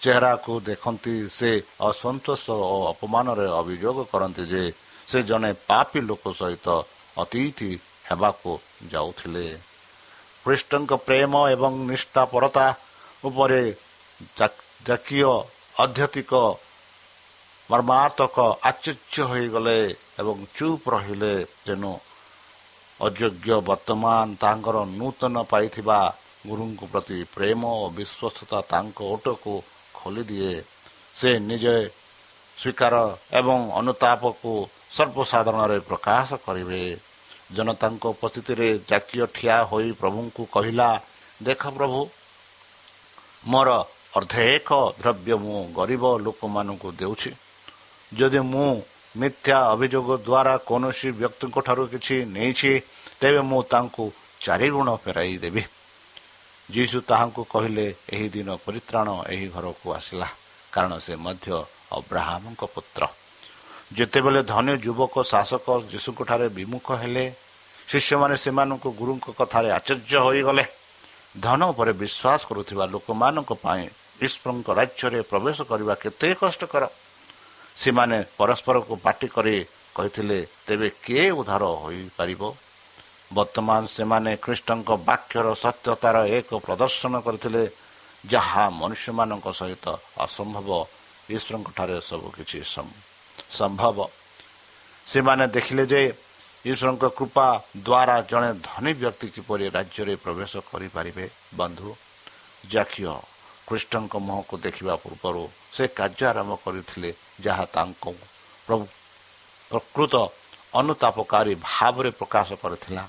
ଚେହେରାକୁ 0.00 0.52
ଦେଖନ୍ତି 0.68 1.14
ସେ 1.38 1.50
ଅସନ୍ତୋଷ 1.90 2.44
ଓ 2.74 2.76
ଅପମାନରେ 2.92 3.46
ଅଭିଯୋଗ 3.60 3.98
କରନ୍ତି 4.12 4.44
ଯେ 4.52 4.62
ସେ 5.10 5.18
ଜଣେ 5.30 5.50
ପାପୀ 5.68 6.00
ଲୋକ 6.08 6.24
ସହିତ 6.40 6.66
ଅତିଥି 7.22 7.70
ହେବାକୁ 8.08 8.52
ଯାଉଥିଲେ। 8.92 9.46
ଖ୍ରୀଷ୍ଟଙ୍କ 10.42 10.92
ପ୍ରେମ 11.06 11.32
ଏବଂ 11.54 11.72
ନିଷ୍ଠାପରତା 11.90 12.66
ଉପରେ 13.28 13.62
ଜାତୀୟ 14.86 15.24
ଅଧ୍ୟତିକ 15.84 16.32
ମର୍ମାତ୍ମକ 17.68 18.36
ଆଶ୍ଚର୍ଯ୍ୟ 18.68 19.22
ହୋଇଗଲେ 19.30 19.78
ଏବଂ 20.20 20.36
ଚୁପ୍ 20.56 20.84
ରହିଲେ। 20.94 21.34
ତେଣୁ 21.64 21.92
ଅଯୋଗ୍ୟ 23.06 23.50
ବର୍ତ୍ତମାନ 23.68 24.26
ତାଙ୍କର 24.42 24.76
ନୂତନ 24.98 25.34
ପାଇଥିବା 25.52 25.98
ଗୁରୁଙ୍କ 26.48 26.80
ପ୍ରତି 26.92 27.18
ପ୍ରେମ 27.34 27.60
ଓ 27.82 27.84
ବିଶ୍ୱସ୍ତତା 27.98 28.58
ତାଙ୍କ 28.72 28.98
ଓଟକୁ 29.12 29.54
ଖୋଲିଦିଏ। 29.98 30.54
ସେ 31.18 31.30
ନିଜେ 31.48 31.76
ସ୍ୱୀକାର 32.58 32.94
ଏବଂ 33.40 33.58
ଅନୁତାପକୁ 33.80 34.52
ସର୍ବସାଧାରଣରେ 34.96 35.78
ପ୍ରକାଶ 35.90 36.28
କରିବେ। 36.46 36.82
ଜନତାଙ୍କ 37.56 38.04
ଉପସ୍ଥିତିରେ 38.14 38.68
ଜାତୀୟ 38.90 39.24
ଠିଆ 39.34 39.56
ହୋଇ 39.70 39.88
ପ୍ରଭୁଙ୍କୁ 40.00 40.42
କହିଲା 40.54 40.88
ଦେଖ 41.42 41.62
ପ୍ରଭୁ 41.76 42.00
ମୋର 43.50 43.68
ଅର୍ଦ୍ଧେକ 44.16 44.68
ଦ୍ରବ୍ୟ 45.00 45.34
ମୁଁ 45.44 45.58
ଗରିବ 45.78 46.04
ଲୋକମାନଙ୍କୁ 46.24 46.88
ଦେଉଛି। 47.00 47.30
ଯଦି 48.12 48.40
ମୁଁ 48.52 48.70
ମିଥ୍ୟା 49.20 49.56
ଅଭିଯୋଗ 49.72 50.08
ଦ୍ୱାରା 50.26 50.54
କୌଣସି 50.68 51.08
ବ୍ୟକ୍ତିଙ୍କ 51.20 51.56
ଠାରୁ 51.66 51.84
କିଛି 51.92 52.16
ନେଇଛି 52.36 52.72
ତେବେ 53.20 53.40
ମୁଁ 53.50 53.60
ତାଙ୍କୁ 53.72 54.04
ଚାରିଗୁଣ 54.44 54.88
ଫେରାଇ 55.04 55.34
ଦେବି। 55.44 55.62
ଯୀଶୁ 56.68 56.98
ତାହାଙ୍କୁ 57.08 57.42
କହିଲେ 57.52 57.86
ଏହି 58.14 58.28
ଦିନ 58.34 58.48
ପରିତ୍ରାଣ 58.64 59.08
ଏହି 59.32 59.46
ଘରକୁ 59.54 59.86
ଆସିଲା 59.98 60.28
କାରଣ 60.72 60.92
ସେ 61.04 61.14
ମଧ୍ୟ 61.24 61.46
ଅବ୍ରାହ୍ମଙ୍କ 61.98 62.62
ପୁତ୍ର। 62.74 63.02
ଯେତେବେଳେ 63.96 64.40
ଧନୀ 64.42 64.74
ଯୁବକ 64.84 65.14
ଶାସକ 65.24 65.66
ଯୀଶୁଙ୍କଠାରେ 65.92 66.46
ବିମୁଖ 66.48 66.86
ହେଲେ 67.02 67.24
ଶିଷ୍ୟମାନେ 67.88 68.36
ସେମାନଙ୍କୁ 68.36 68.88
ଗୁରୁଙ୍କ 69.00 69.26
କଥାରେ 69.38 69.68
ଆଚର୍ଯ୍ୟ 69.78 70.18
ହୋଇଗଲେ। 70.26 70.64
ଧନ 71.40 71.60
ଉପରେ 71.72 71.92
ବିଶ୍ୱାସ 72.02 72.40
କରୁଥିବା 72.48 72.84
ଲୋକମାନଙ୍କ 72.94 73.50
ପାଇଁ 73.64 73.84
ଈଶ୍ୱରଙ୍କ 74.26 74.68
ରାଜ୍ୟରେ 74.78 75.20
ପ୍ରବେଶ 75.30 75.58
କରିବା 75.70 75.94
କେତେ 76.02 76.28
କଷ୍ଟକର। 76.40 76.84
ସେମାନେ 77.82 78.16
ପରସ୍ପରକୁ 78.38 78.94
ପାଟି 79.04 79.26
କରି 79.34 79.56
କହିଥିଲେ 79.96 80.38
ତେବେ 80.66 80.88
କିଏ 81.04 81.24
ଉଦ୍ଧାର 81.40 81.62
ହୋଇପାରିବ? 81.82 82.42
ବର୍ତ୍ତମାନ 83.32 83.80
ସେମାନେ 83.96 84.30
ଖ୍ରୀଷ୍ଟଙ୍କ 84.44 84.90
ବାକ୍ୟର 85.08 85.46
ସତ୍ୟତାର 85.64 86.16
ଏକ 86.38 86.50
ପ୍ରଦର୍ଶନ 86.66 87.14
କରିଥିଲେ 87.26 87.62
ଯାହା 88.32 88.64
ମନୁଷ୍ୟମାନଙ୍କ 88.80 89.46
ସହିତ 89.60 89.86
ଅସମ୍ଭବ। 90.24 90.68
ଈଶ୍ୱରଙ୍କଠାରେ 91.36 91.96
ସବୁକିଛି 92.10 92.58
ସମ୍ଭବ। 92.74 93.07
ସେମାନେ 95.06 95.44
ଦେଖିଲେ 95.56 95.84
ଯେ 95.92 96.00
ଈଶ୍ୱରଙ୍କ 96.70 97.04
କୃପା 97.18 97.48
ଦ୍ୱାରା 97.86 98.16
ଜଣେ 98.30 98.50
ଧନୀ 98.68 98.92
ବ୍ୟକ୍ତି 99.02 99.28
କିପରି 99.34 99.64
ରାଜ୍ୟରେ 99.76 100.14
ପ୍ରବେଶ 100.24 100.52
କରିପାରିବେ 100.70 101.24
ବନ୍ଧୁ? 101.60 101.90
ଜାକିଅ 102.72 103.14
ଖ୍ରୀଷ୍ଟଙ୍କ 103.66 104.14
ମୁହଁକୁ 104.26 104.54
ଦେଖିବା 104.66 104.94
ପୂର୍ବରୁ 105.02 105.42
ସେ 105.76 105.84
କାର୍ଯ୍ୟ 105.98 106.24
ଆରମ୍ଭ 106.32 106.52
କରିଥିଲେ 106.64 107.10
ଯାହା 107.44 107.64
ତାଙ୍କୁ 107.74 108.12
ପ୍ରକୃତ 109.70 110.14
ଅନୁତାପକାରୀ 110.80 111.54
ଭାବରେ 111.68 112.10
ପ୍ରକାଶ 112.20 112.48
କରିଥିଲା। 112.62 113.04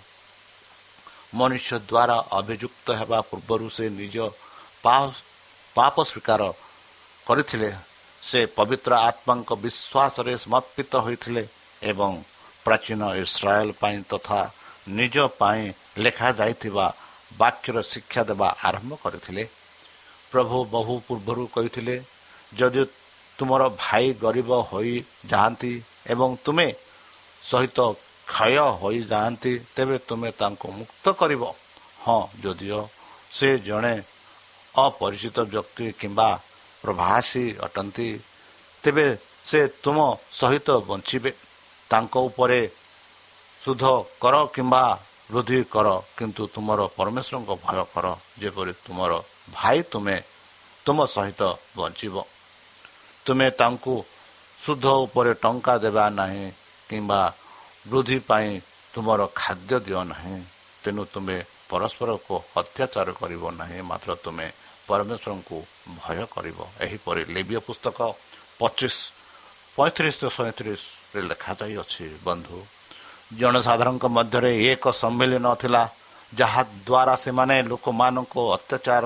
ମନୁଷ୍ୟ 1.40 1.72
ଦ୍ୱାରା 1.90 2.18
ଅଭିଯୁକ୍ତ 2.40 2.88
ହେବା 3.00 3.20
ପୂର୍ବରୁ 3.30 3.66
ସେ 3.76 3.86
ନିଜ 4.00 4.16
ପାପ 5.76 5.96
ସ୍ୱୀକାର 6.10 6.42
କରିଥିଲେ। 7.28 7.70
ସେ 8.24 8.40
ପବିତ୍ର 8.58 8.92
ଆତ୍ମାଙ୍କ 9.10 9.50
ବିଶ୍ୱାସରେ 9.64 10.34
ସମର୍ପିତ 10.44 10.92
ହୋଇଥିଲେ 11.06 11.44
ଏବଂ 11.82 12.12
ପ୍ରାଚୀନ 12.66 13.02
ଇସ୍ରାଏଲ 13.24 13.70
ପାଇଁ 13.82 13.98
ତଥା 14.12 14.42
ନିଜ 14.98 15.16
ପାଇଁ 15.40 15.64
ଲେଖାଯାଇଥିବା 16.04 16.86
ବାକ୍ୟର 17.40 17.78
ଶିକ୍ଷା 17.92 18.22
ଦେବା 18.30 18.50
ଆରମ୍ଭ 18.68 18.92
କରିଥିଲେ। 19.04 19.44
ପ୍ରଭୁ 20.32 20.58
ବହୁ 20.74 20.94
ପୂର୍ବରୁ 21.08 21.44
କହିଥିଲେ 21.56 21.96
ଯଦି 22.60 22.84
ତୁମର 23.40 23.62
ଭାଇ 23.84 24.06
ଗରିବ 24.24 24.50
ହୋଇଯାଆନ୍ତି 24.70 25.74
ଏବଂ 26.14 26.30
ତୁମେ 26.46 26.68
ସହିତ 27.50 27.80
କ୍ଷୟ 28.32 28.58
ହୋଇଯାଆନ୍ତି 28.82 29.54
ତେବେ 29.76 29.98
ତୁମେ 30.08 30.30
ତାଙ୍କୁ 30.40 30.68
ମୁକ୍ତ 30.80 31.06
କରିବ। 31.22 31.44
ହଁ 32.06 32.22
ଯଦିଓ 32.44 32.82
ସେ 33.38 33.50
ଜଣେ 33.68 33.96
ଅପରିଚିତ 34.76 35.38
ବ୍ୟକ୍ତି 35.54 35.86
କିମ୍ବା 36.00 36.30
ପ୍ରଭାସୀ 36.82 37.46
ଅଟନ୍ତି। 37.66 38.10
ତେବେ 38.84 39.08
ସେ 39.50 39.60
ତୁମ 39.84 39.98
ସହିତ 40.32 40.68
ବଞ୍ଚିବେ। 40.90 41.32
ତାଙ୍କ 41.92 42.14
ଉପରେ 42.28 42.62
ଶୁଦ୍ଧ 43.62 43.84
କର 44.22 44.36
କିମ୍ବା 44.56 44.84
ବୃଦ୍ଧି 45.32 45.60
କର 45.74 45.88
କିନ୍ତୁ 46.18 46.44
ତୁମର 46.54 46.80
ପରମେଶ୍ୱରଙ୍କ 46.98 47.52
ଭୟ 47.66 47.80
କର 47.94 48.06
ଯେପରି 48.42 48.74
ତୁମର 48.86 49.12
ଭାଇ 49.54 49.80
ତୁମେ 49.92 50.18
ତୁମ 50.86 50.98
ସହିତ 51.16 51.42
ବଞ୍ଚିବ। 51.78 52.16
ତୁମେ 53.26 53.48
ତାଙ୍କୁ 53.60 53.96
ଶୁଦ୍ଧ 54.64 54.86
ଉପରେ 55.06 55.32
ଟଙ୍କା 55.44 55.74
ଦେବା 55.84 56.06
ନାହିଁ 56.20 56.46
କିମ୍ବା 56.90 57.22
ବୃଦ୍ଧି 57.90 58.18
ପାଇଁ 58.30 58.50
ତୁମର 58.94 59.22
ଖାଦ୍ୟ 59.42 59.76
ଦିଅ 59.86 60.02
ନାହିଁ। 60.14 60.36
ତେଣୁ 60.84 61.04
ତୁମେ 61.14 61.38
ପରସ୍ପରକୁ 61.70 62.36
ଅତ୍ୟାଚାର 62.60 63.08
କରିବ 63.20 63.44
ନାହିଁ 63.60 63.80
ମାତ୍ର 63.90 64.10
ତୁମେ 64.24 64.48
ପରମେଶ୍ୱରଙ୍କୁ 64.90 65.58
ଭୟ 66.00 66.20
କରିବ 66.34 66.58
ଏହିପରି 66.86 67.22
ଲେବିୟ 67.36 67.60
ପୁସ୍ତକ 67.68 67.98
ପଚିଶ 68.60 68.96
ପଇଁତିରିଶ 69.76 70.20
ସଇଁତିରିଶରେ 70.38 71.22
ଲେଖାଯାଇଅଛି 71.30 72.06
ବନ୍ଧୁ। 72.28 72.58
ଜନସାଧାରଣଙ୍କ 73.40 74.06
ମଧ୍ୟରେ 74.18 74.52
ଏକ 74.72 74.84
ସମ୍ମିଳନୀ 75.02 75.52
ଥିଲା 75.62 75.84
ଯାହାଦ୍ୱାରା 76.40 77.16
ସେମାନେ 77.26 77.56
ଲୋକମାନଙ୍କୁ 77.72 78.42
ଅତ୍ୟାଚାର 78.56 79.04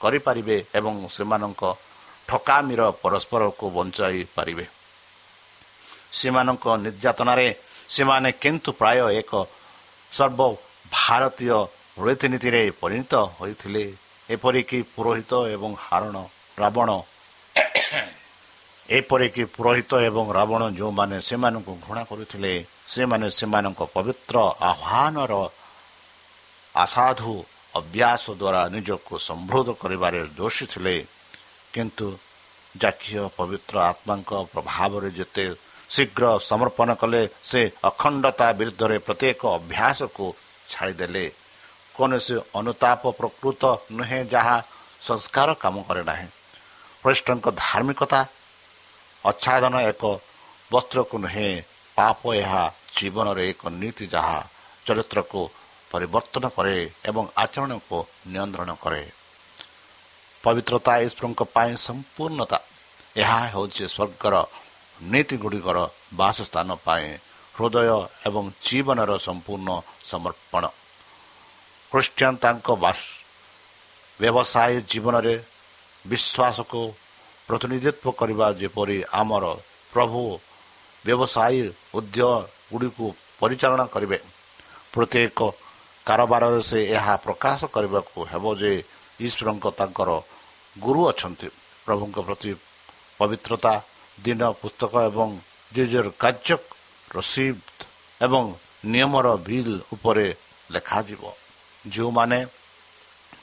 କରିପାରିବେ 0.00 0.56
ଏବଂ 0.78 0.94
ସେମାନଙ୍କ 1.16 1.62
ଠକାମିର 2.28 2.82
ପରସ୍ପରକୁ 3.02 3.64
ବଞ୍ଚାଇ 3.76 4.20
ପାରିବେ। 4.36 4.64
ସେମାନଙ୍କ 6.18 6.64
ନିର୍ଯାତନାରେ 6.84 7.48
ସେମାନେ 7.94 8.30
କିନ୍ତୁ 8.42 8.70
ପ୍ରାୟ 8.80 8.98
ଏକ 9.20 9.32
ସର୍ବ 10.12 10.40
ଭାରତୀୟ 10.96 11.56
ରୀତିନୀତିରେ 12.06 12.62
ପରିଣତ 12.80 13.12
ହୋଇଥିଲେ। 13.38 13.84
ଏପରିକି 14.34 14.78
ପୁରୋହିତ 14.94 15.32
ଏବଂ 15.54 15.70
ହାରଣ 15.86 16.16
ରାବଣ 16.58 16.90
ଏପରିକି 18.88 19.44
ପୁରୋହିତ 19.56 19.92
ଏବଂ 20.08 20.24
ରାବଣ 20.38 20.62
ଯେଉଁମାନେ 20.78 21.16
ସେମାନଙ୍କୁ 21.28 21.72
ଘୃଣା 21.84 22.02
କରୁଥିଲେ 22.10 22.52
ସେମାନେ 22.94 23.26
ସେମାନଙ୍କ 23.38 23.80
ପବିତ୍ର 23.94 24.36
ଆହ୍ୱାନର 24.70 25.32
ଆସାଧୁ 26.84 27.34
ଅଭ୍ୟାସ 27.80 28.24
ଦ୍ୱାରା 28.40 28.62
ନିଜକୁ 28.74 29.14
ସମୃଦ୍ଧ 29.28 29.68
କରିବାରେ 29.82 30.20
ଦୋଷୀ 30.38 30.64
ଥିଲେ। 30.72 30.96
କିନ୍ତୁ 31.74 32.06
ଜାତୀୟ 32.82 33.22
ପବିତ୍ର 33.38 33.74
ଆତ୍ମାଙ୍କ 33.90 34.30
ପ୍ରଭାବରେ 34.52 35.08
ଯେତେ 35.18 35.44
ଶୀଘ୍ର 35.94 36.24
ସମର୍ପଣ 36.50 36.88
କଲେ 37.00 37.22
ସେ 37.50 37.60
ଅଖଣ୍ଡତା 37.90 38.46
ବିରୁଦ୍ଧରେ 38.58 38.96
ପ୍ରତ୍ୟେକ 39.06 39.40
ଅଭ୍ୟାସକୁ 39.58 40.26
ଛାଡ଼ିଦେଲେ। 40.72 41.24
କୌଣସି 41.96 42.34
ଅନୁତାପ 42.58 43.02
ପ୍ରକୃତ 43.18 43.62
ନୁହେଁ 43.96 44.20
ଯାହା 44.34 44.56
ସଂସ୍କାର 45.08 45.48
କାମ 45.62 45.76
କରେ 45.88 46.02
ନାହିଁ। 46.10 46.28
ଖ୍ରୀଷ୍ଟଙ୍କ 47.02 47.46
ଧାର୍ମିକତା 47.62 48.20
ଆଚ୍ଛାଦନ 49.24 49.74
ଏକ 49.90 50.02
ବସ୍ତ୍ରକୁ 50.70 51.16
ନୁହେଁ 51.24 51.48
ପାପ 51.96 52.20
ଏହା 52.42 52.62
ଜୀବନରେ 52.96 53.42
ଏକ 53.50 53.62
ନୀତି 53.80 54.04
ଯାହା 54.14 54.38
ଚରିତ୍ରକୁ 54.86 55.40
ପରିବର୍ତ୍ତନ 55.90 56.44
କରେ 56.56 56.76
ଏବଂ 57.08 57.24
ଆଚରଣକୁ 57.42 57.98
ନିୟନ୍ତ୍ରଣ 58.32 58.70
କରେ। 58.82 59.02
ପବିତ୍ରତା 60.44 60.92
ଈଶ୍ୱରଙ୍କ 61.06 61.40
ପାଇଁ 61.54 61.72
ସମ୍ପୂର୍ଣ୍ଣତା 61.86 62.58
ଏହା 63.22 63.38
ହେଉଛି 63.52 63.84
ସ୍ୱର୍ଗର 63.94 64.34
ନୀତିଗୁଡ଼ିକର 65.12 65.78
ବାସସ୍ଥାନ 66.20 66.68
ପାଇଁ 66.86 67.06
ହୃଦୟ 67.54 67.76
ଏବଂ 68.28 68.44
ଜୀବନର 68.66 69.10
ସମ୍ପୂର୍ଣ୍ଣ 69.26 69.68
ସମର୍ପଣ। 70.10 70.64
ଖ୍ରୀଷ୍ଟିଆନ 71.96 72.34
ତାଙ୍କ 72.36 72.68
ବ୍ୟବସାୟ 74.20 74.72
ଜୀବନରେ 74.90 75.34
ବିଶ୍ୱାସକୁ 76.04 76.80
ପ୍ରତିନିଧିତ୍ୱ 77.48 78.16
କରିବା 78.18 78.46
ଯେପରି 78.60 78.98
ଆମର 79.12 79.44
ପ୍ରଭୁ 79.92 80.22
ବ୍ୟବସାୟୀ 81.04 81.60
ଉଦ୍ୟୋଗ 81.96 82.32
ଗୁଡ଼ିକୁ 82.70 83.06
ପରିଚାଳନା 83.40 83.86
କରିବେ 83.94 84.18
ପ୍ରତ୍ୟେକ 84.92 85.40
କାରବାରରେ 86.06 86.60
ସେ 86.62 86.80
ଏହା 86.96 87.14
ପ୍ରକାଶ 87.24 87.60
କରିବାକୁ 87.74 88.18
ହେବ 88.32 88.44
ଯେ 88.60 88.72
ଈଶ୍ୱରଙ୍କ 89.20 89.66
ତାଙ୍କର 89.78 90.10
ଗୁରୁ 90.76 91.00
ଅଛନ୍ତି 91.10 91.48
ପ୍ରଭୁଙ୍କ 91.86 92.18
ପ୍ରତି 92.26 92.50
ପବିତ୍ରତା 93.20 93.74
ଦିନ 94.18 94.42
ପୁସ୍ତକ 94.60 94.92
ଏବଂ 95.10 95.28
ଜେଜର 95.72 96.06
କାର୍ଯ୍ୟ 96.22 96.56
ରସିଦ 97.10 97.58
ଏବଂ 98.20 98.42
ନିୟମର 98.86 99.26
ବିଲ୍ 99.46 99.74
ଉପରେ 99.92 100.26
ଲେଖାଯିବ 100.70 101.22
ଯେଉଁମାନେ 101.94 102.38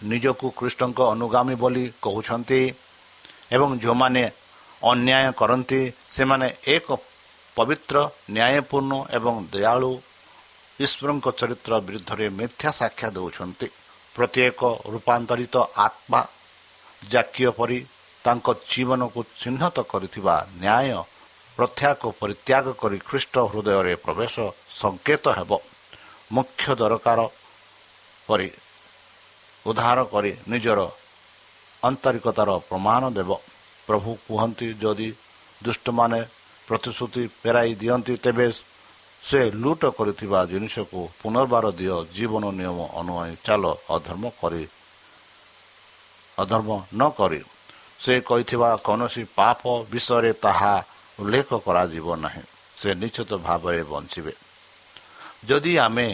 ନିଜକୁ 0.04 0.48
କୃଷ୍ଣଙ୍କ 0.58 1.00
ଅନୁଗାମୀ 1.14 1.56
ବୋଲି 1.64 1.86
କହୁଛନ୍ତି 2.02 2.62
ଏବଂ 3.56 3.70
ଯେଉଁମାନେ 3.84 4.24
ଅନ୍ୟାୟ 4.92 5.28
କରନ୍ତି 5.40 5.82
ସେମାନେ 6.16 6.48
ଏକ 6.76 6.88
ପବିତ୍ର 7.58 7.96
ନ୍ୟାୟପୂର୍ଣ୍ଣ 8.36 8.94
ଏବଂ 9.18 9.34
ଦୟାଳୁ 9.54 9.92
ଈଶ୍ୱରଙ୍କ 10.80 11.28
ଚରିତ୍ର 11.40 11.72
ବିରୁଦ୍ଧରେ 11.88 12.26
ମିଥ୍ୟା 12.40 12.70
ସାକ୍ଷା 12.80 13.08
ଦେଉଛନ୍ତି। 13.16 13.68
ପ୍ରତ୍ୟେକ 14.16 14.62
ରୂପାନ୍ତରିତ 14.94 15.56
ଆତ୍ମା 15.86 16.22
ଜାତୀୟ 17.12 17.50
ପରି 17.58 17.80
ତାଙ୍କ 18.26 18.48
ଜୀବନକୁ 18.72 19.20
ଚିହ୍ନଟ 19.42 19.76
କରିଥିବା 19.92 20.36
ନ୍ୟାୟ 20.64 20.98
ପ୍ରତ୍ୟାକୁ 21.58 22.08
ପରିତ୍ୟାଗ 22.22 22.66
କରି 22.82 22.98
ଖ୍ରୀଷ୍ଟ 23.08 23.36
ହୃଦୟରେ 23.52 23.94
ପ୍ରବେଶ 24.06 24.36
ସଂକେତ 24.82 25.26
ହେବ। 25.38 25.52
ମୁଖ୍ୟ 26.36 26.66
ଦରକାର 26.82 27.20
ପରି 28.28 28.50
ଉଦ୍ଧାର 29.66 30.00
କରି 30.04 30.32
ନିଜର 30.48 30.80
ଆନ୍ତରିକତାର 31.84 32.50
ପ୍ରମାଣ 32.70 33.02
ଦେବ। 33.18 33.32
ପ୍ରଭୁ 33.88 34.12
କୁହନ୍ତି 34.28 34.68
ଯଦି 34.82 35.10
ଦୁଷ୍ଟମାନେ 35.64 36.20
ପ୍ରତିଶ୍ରୁତି 36.68 37.24
ଫେରାଇ 37.42 37.72
ଦିଅନ୍ତି 37.76 38.14
ତେବେ 38.18 38.48
ସେ 39.24 39.42
ଲୁଟ 39.64 39.82
କରିଥିବା 39.98 40.40
ଜିନିଷକୁ 40.46 41.02
ପୁନର୍ବାର 41.22 41.66
ଦିଅ। 41.80 41.98
ଜୀବନ 42.16 42.44
ନିୟମ 42.60 42.80
ଅନୁଯାୟୀ 43.00 43.36
ଚାଲ 43.46 43.64
ଅଧର୍ମ 43.96 44.24
କରି 44.42 44.64
ଅଧର୍ମ 46.40 46.70
ନ 46.94 47.02
କରି। 47.18 47.42
ସେ 48.04 48.14
କହିଥିବା 48.22 48.70
କୌଣସି 48.84 49.24
ପାପ 49.36 49.62
ବିଷୟରେ 49.92 50.32
ତାହା 50.44 50.76
ଉଲ୍ଲେଖ 51.20 51.50
କରାଯିବ 51.66 52.08
ନାହିଁ। 52.16 52.44
ସେ 52.80 52.90
ନିଶ୍ଚିତ 52.96 53.32
ଭାବରେ 53.48 53.82
ବଞ୍ଚିବେ। 53.84 54.34
ଯଦି 55.48 55.74
ଆମେ 55.78 56.08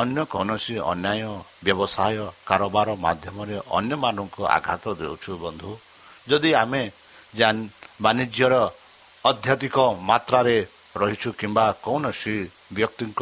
ଅନ୍ୟ 0.00 0.22
କୌଣସି 0.32 0.74
ଅନ୍ୟାୟ 0.92 1.30
ବ୍ୟବସାୟ 1.64 2.16
କାରବାର 2.48 2.88
ମାଧ୍ୟମରେ 3.04 3.56
ଅନ୍ୟମାନଙ୍କୁ 3.78 4.42
ଆଘାତ 4.56 4.84
ଦେଉଛୁ 5.00 5.32
ବନ୍ଧୁ। 5.44 5.70
ଯଦି 6.30 6.50
ଆମେ 6.62 6.82
ବାଣିଜ୍ୟର 8.04 8.54
ଅତ୍ୟଧିକ 9.24 9.76
ମାତ୍ରାରେ 10.10 10.56
ରହିଛୁ 11.02 11.28
କିମ୍ବା 11.40 11.66
କୌଣସି 11.84 12.36
ବ୍ୟକ୍ତିଙ୍କ 12.76 13.20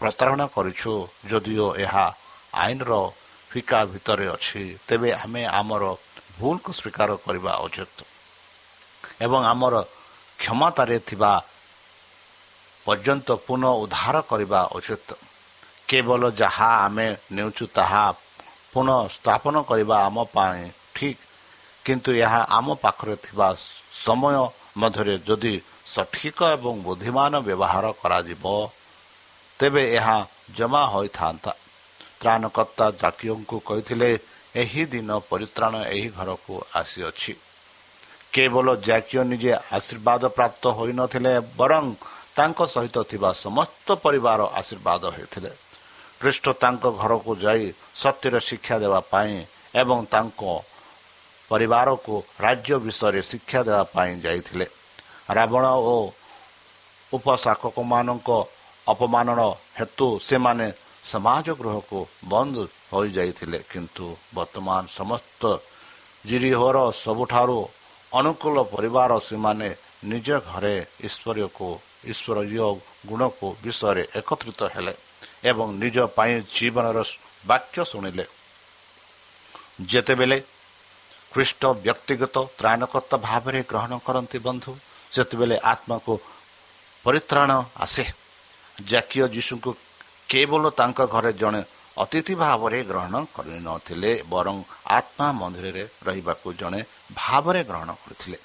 ପ୍ରତାରଣା 0.00 0.46
କରିଛୁ 0.56 0.92
ଯଦିଓ 1.30 1.66
ଏହା 1.84 2.06
ଆଇନର 2.64 2.92
ଫିକା 3.50 3.80
ଭିତରେ 3.92 4.26
ଅଛି 4.36 4.62
ତେବେ 4.88 5.10
ଆମେ 5.24 5.42
ଆମର 5.60 5.84
ଭୁଲକୁ 6.38 6.70
ସ୍ୱୀକାର 6.78 7.10
କରିବା 7.24 7.52
ଉଚିତ। 7.66 7.98
ଏବଂ 9.24 9.40
ଆମର 9.52 9.74
କ୍ଷମତାରେ 10.40 10.96
ଥିବା 11.08 11.32
ପର୍ଯ୍ୟନ୍ତ 12.86 13.28
ପୁନଃ 13.46 13.72
ଉଦ୍ଧାର 13.82 14.16
କରିବା 14.30 14.60
ଉଚିତ। 14.76 15.08
କେବଳ 15.90 16.22
ଯାହା 16.40 16.70
ଆମେ 16.86 17.08
ନେଉଛୁ 17.36 17.64
ତାହା 17.76 18.04
ପୁନଃ 18.72 18.98
ସ୍ଥାପନ 19.16 19.54
କରିବା 19.70 19.96
ଆମ 20.08 20.16
ପାଇଁ 20.34 20.62
ଠିକ୍। 20.94 21.22
କିନ୍ତୁ 21.84 22.10
ଏହା 22.24 22.40
ଆମ 22.58 22.66
ପାଖରେ 22.84 23.14
ଥିବା 23.26 23.48
ସମୟ 24.06 24.36
ମଧ୍ୟରେ 24.80 25.14
ଯଦି 25.28 25.54
ସଠିକ 25.94 26.38
ଏବଂ 26.56 26.74
ବୁଦ୍ଧିମାନ 26.86 27.32
ବ୍ୟବହାର 27.46 27.84
କରାଯିବ 28.02 28.44
ତେବେ 29.58 29.82
ଏହା 29.98 30.18
ଜମା 30.56 30.82
ହୋଇଥାନ୍ତା। 30.92 31.52
ତ୍ରାଣକର୍ତ୍ତା 32.20 32.86
ଜାକିଓଙ୍କୁ 33.02 33.56
କହିଥିଲେ 33.68 34.10
ଏହି 34.62 34.82
ଦିନ 34.92 35.10
ପରିତ୍ରାଣ 35.30 35.74
ଏହି 35.94 36.08
ଘରକୁ 36.18 36.54
ଆସିଅଛି। 36.80 37.32
କେବଳ 38.34 38.66
ଜାକିଓ 38.88 39.22
ନିଜେ 39.32 39.52
ଆଶୀର୍ବାଦ 39.76 40.22
ପ୍ରାପ୍ତ 40.36 40.62
ହୋଇନଥିଲେ 40.78 41.34
ବରଂ 41.60 41.84
ତାଙ୍କ 42.36 42.58
ସହିତ 42.74 42.96
ଥିବା 43.10 43.30
ସମସ୍ତ 43.44 43.86
ପରିବାର 44.04 44.40
ଆଶୀର୍ବାଦ 44.60 45.02
ହୋଇଥିଲେ। 45.16 45.50
ଖ୍ରୀଷ୍ଟ 46.20 46.46
ତାଙ୍କ 46.62 46.84
ଘରକୁ 47.00 47.32
ଯାଇ 47.44 47.64
ସତ୍ୟର 48.02 48.34
ଶିକ୍ଷା 48.48 48.76
ଦେବା 48.82 49.00
ପାଇଁ 49.12 49.34
ଏବଂ 49.82 49.98
ତାଙ୍କ 50.12 50.40
ପରିବାରକୁ 51.50 52.14
ରାଜ୍ୟ 52.44 52.74
ବିଷୟରେ 52.84 53.20
ଶିକ୍ଷା 53.30 53.60
ଦେବା 53.68 53.84
ପାଇଁ 53.94 54.12
ଯାଇଥିଲେ। 54.24 54.66
ରାବଣ 55.36 55.64
ଓ 55.92 55.96
ଉପଶାସକମାନଙ୍କ 57.12 58.28
ଅପମାନର 58.92 59.40
ହେତୁ 59.78 60.06
ସେମାନେ 60.28 60.66
ସମାଜ 61.12 61.46
ଗୃହକୁ 61.60 61.98
ବନ୍ଦ 62.32 62.56
ହୋଇଯାଇଥିଲେ। 62.92 63.58
କିନ୍ତୁ 63.72 64.06
ବର୍ତ୍ତମାନ 64.36 64.82
ସମସ୍ତ 64.98 65.42
ଜିରିହୋର 66.28 66.78
ସବୁଠାରୁ 67.04 67.58
ଅନୁକୂଳ 68.12 68.56
ପରିବାର 68.74 69.10
ସେମାନେ 69.28 69.68
ନିଜ 70.10 70.28
ଘରେ 70.48 70.76
ଈଶ୍ୱରୀୟକୁ 71.06 71.68
ଈଶ୍ୱରୀୟ 72.12 72.66
ଗୁଣକୁ 73.08 73.46
ବିଷୟରେ 73.64 74.02
ଏକତ୍ରିତ 74.20 74.60
ହେଲେ। 74.74 74.94
ଏବଂ 75.44 75.66
ନିଜ 75.82 75.96
ପାଇଁ 76.16 76.34
ଜୀବନର 76.56 76.98
ବାକ୍ୟ 77.46 77.78
ଶୁଣିଲେ। 77.90 78.24
ଯେତେବେଳେ 79.90 80.38
ଖ୍ରୀଷ୍ଟ 81.32 81.62
ବ୍ୟକ୍ତିଗତ 81.84 82.36
ତ୍ରାଣକର୍ତ୍ତା 82.58 83.16
ଭାବରେ 83.28 83.60
ଗ୍ରହଣ 83.70 83.92
କରନ୍ତି 84.06 84.38
ବନ୍ଧୁ 84.46 84.72
ସେତେବେଳେ 85.14 85.56
ଆତ୍ମାକୁ 85.72 86.12
ପରିତ୍ରାଣ 87.04 87.50
ଆସେ। 87.84 88.04
ଜାତୀୟ 88.90 89.24
ଯୀଶୁଙ୍କୁ 89.34 89.70
କେବଳ 90.30 90.62
ତାଙ୍କ 90.78 90.98
ଘରେ 91.14 91.32
ଜଣେ 91.40 91.62
ଅତିଥି 91.98 92.34
ଭାବରେ 92.34 92.78
ଗ୍ରହଣ 92.90 93.14
କରିନଥିଲେ 93.34 94.12
ବରଂ 94.32 94.56
ଆତ୍ମା 94.98 95.28
ମନ୍ଦିରରେ 95.40 95.84
ରହିବାକୁ 96.06 96.48
ଜଣେ 96.60 96.80
ଭାବରେ 97.14 97.60
ଗ୍ରହଣ 97.70 97.90
କରିଥିଲେ। 98.02 98.38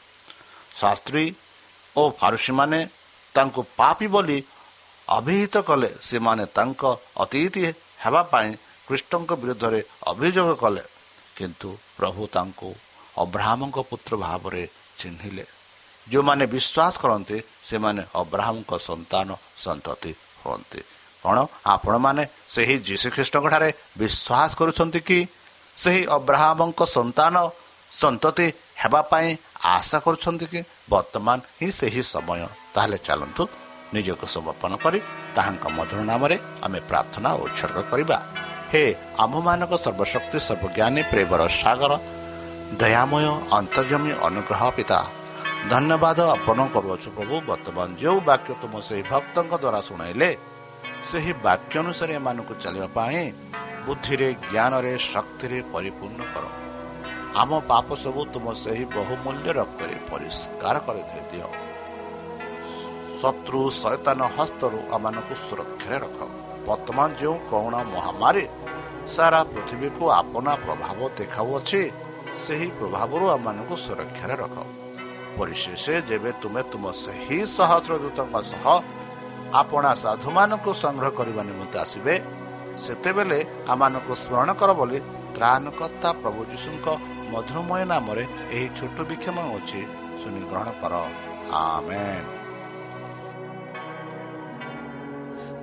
ଶାସ୍ତ୍ରୀ 0.80 1.26
ଓ 1.96 2.02
ଫାରୁସୀମାନେ 2.20 2.80
ତାଙ୍କୁ 3.36 3.62
ପାପି 3.78 4.08
ବୋଲି 4.14 4.38
ଅଭିହିତ 5.10 5.56
କଲେ 5.58 5.90
ସେମାନେ 6.02 6.46
ତାଙ୍କ 6.46 6.84
ଅତିଥି 7.18 7.74
ହେବା 8.04 8.22
ପାଇଁ 8.24 8.50
କୃଷ୍ଣଙ୍କ 8.88 9.32
ବିରୁଦ୍ଧରେ 9.42 9.80
ଅଭିଯୋଗ 10.08 10.50
କଲେ। 10.56 10.84
କିନ୍ତୁ 11.36 11.70
ପ୍ରଭୁ 11.98 12.28
ତାଙ୍କୁ 12.28 12.70
ଅବ୍ରାହ୍ମଙ୍କ 13.18 13.78
ପୁତ୍ର 13.90 14.12
ଭାବରେ 14.18 14.64
ଚିହ୍ନିଲେ। 15.00 15.46
ଯେଉଁମାନେ 16.10 16.46
ବିଶ୍ୱାସ 16.46 16.94
କରନ୍ତି 17.02 17.38
ସେମାନେ 17.64 18.02
ଅବ୍ରାହ୍ମଙ୍କ 18.16 18.72
ସନ୍ତାନ 18.80 19.28
ସନ୍ତତି 19.64 20.12
ହୁଅନ୍ତି। 20.46 20.82
କ'ଣ 21.24 21.38
ଆପଣମାନେ 21.66 22.24
ସେହି 22.50 22.76
ଯୀଶୁଖ୍ରୀଷ୍ଟଙ୍କ 22.88 23.46
ଠାରେ 23.50 23.70
ବିଶ୍ୱାସ 23.98 24.50
କରୁଛନ୍ତି 24.60 25.00
କି? 25.00 25.20
ସେହି 25.78 26.02
ଅବ୍ରାହ୍ମଙ୍କ 26.18 26.82
ସନ୍ତାନ 26.86 27.36
ସନ୍ତତି 27.92 28.48
ହେବା 28.82 29.02
ପାଇଁ 29.12 29.30
ଆଶା 29.76 29.98
କରୁଛନ୍ତି 30.06 30.46
କି? 30.46 30.62
ବର୍ତ୍ତମାନ 30.90 31.38
ହିଁ 31.60 31.70
ସେହି 31.72 32.04
ସମୟ। 32.14 32.48
ତାହେଲେ 32.74 32.98
ଚାଲନ୍ତୁ 32.98 33.44
ନିଜକୁ 33.96 34.26
ସମର୍ପଣ 34.36 34.72
କରି 34.84 35.00
ତାହାଙ୍କ 35.36 35.66
ମଧୁର 35.78 36.02
ନାମରେ 36.12 36.38
ଆମେ 36.66 36.80
ପ୍ରାର୍ଥନା 36.90 37.30
ଉତ୍ସର୍ଗ 37.44 37.78
କରିବା। 37.92 38.18
ହେ 38.72 38.84
ଆମମାନଙ୍କ 39.24 39.74
ସର୍ବଶକ୍ତି 39.86 40.38
ସର୍ବଜ୍ଞାନୀ 40.48 41.02
ପ୍ରେମର 41.12 41.42
ସାଗର 41.62 41.94
ଦୟାମୟ 42.82 43.26
ଅନ୍ତର୍ଜମୀ 43.60 44.12
ଅନୁଗ୍ରହ 44.28 44.62
ପିତା 44.78 45.00
ଧନ୍ୟବାଦ 45.72 46.20
ଅର୍ପଣ 46.36 46.60
କରୁଅଛୁ 46.74 47.10
ପ୍ରଭୁ 47.18 47.36
ବର୍ତ୍ତମାନ 47.50 47.88
ଯେଉଁ 48.02 48.20
ବାକ୍ୟ 48.30 48.52
ତୁମ 48.62 48.74
ସେହି 48.88 49.04
ଭକ୍ତଙ୍କ 49.12 49.54
ଦ୍ୱାରା 49.64 49.80
ଶୁଣାଇଲେ 49.88 50.30
ସେହି 51.10 51.32
ବାକ୍ୟ 51.48 51.74
ଅନୁସାରେ 51.82 52.12
ଏମାନଙ୍କୁ 52.20 52.54
ଚାଲିବା 52.64 52.88
ପାଇଁ 52.98 53.24
ବୁଦ୍ଧିରେ 53.86 54.28
ଜ୍ଞାନରେ 54.52 54.94
ଶକ୍ତିରେ 55.12 55.60
ପରିପୂର୍ଣ୍ଣ 55.74 56.22
କର। 56.34 56.46
ଆମ 57.42 57.52
ପାପ 57.72 57.88
ସବୁ 58.04 58.22
ତୁମ 58.34 58.46
ସେହି 58.64 58.86
ବହୁମୂଲ୍ୟ 58.98 59.50
ରକ୍ତରେ 59.60 59.96
ପରିଷ୍କାର 60.10 60.76
କରିଦେଇ 60.88 61.24
ଦିଅ। 61.32 61.48
ଶତ୍ରୁ 63.26 63.60
ସୈତାନ 63.82 64.22
ହସ୍ତରୁ 64.38 64.80
ଆମମାନଙ୍କୁ 64.96 65.36
ସୁରକ୍ଷାରେ 65.46 65.98
ରଖ। 66.06 66.18
ବର୍ତ୍ତମାନ 66.68 67.08
ଯେଉଁ 67.20 67.38
କରୁଣା 67.50 67.80
ମହାମାରୀ 67.94 68.46
ସାରା 69.16 69.40
ପୃଥିବୀକୁ 69.54 70.04
ଆପଣା 70.22 70.54
ପ୍ରଭାବ 70.66 71.00
ଦେଖାଉଅଛି 71.20 71.82
ସେହି 72.44 72.68
ପ୍ରଭାବରୁ 72.80 73.26
ଆମମାନଙ୍କୁ 73.36 73.76
ସୁରକ୍ଷାରେ 73.86 74.36
ରଖ। 74.44 74.56
ପରିଶେଷ 75.38 75.86
ଯେବେ 76.10 76.32
ତୁମେ 76.42 76.62
ତୁମ 76.72 76.84
ସେହି 77.04 77.40
ସହସ୍ର 77.56 77.94
ଦୂତଙ୍କ 78.04 78.36
ସହ 78.52 78.66
ଆପଣା 79.62 79.92
ସାଧୁମାନଙ୍କୁ 80.04 80.72
ସଂଗ୍ରହ 80.84 81.12
କରିବା 81.20 81.42
ନିମନ୍ତେ 81.50 81.78
ଆସିବେ 81.86 82.16
ସେତେବେଳେ 82.84 83.40
ଆମମାନଙ୍କୁ 83.74 84.14
ସ୍ମରଣ 84.24 84.50
କର 84.60 84.70
ବୋଲି 84.80 84.98
ତ୍ରାଣକର୍ତ୍ତା 85.36 86.10
ପ୍ରଭୁ 86.22 86.40
ଯୀଶୁଙ୍କ 86.52 86.88
ମଧୁରମୟ 87.34 87.82
ନାମରେ 87.92 88.24
ଏହି 88.56 88.68
ଛୋଟ 88.78 88.98
ବିକ୍ଷମ 89.10 89.38
ଅଛି 89.58 89.82
ଶୁଣି 90.22 90.42
ଗ୍ରହଣ 90.50 90.70
କର। 90.82 90.94
ଆମେନ୍। 91.66 92.35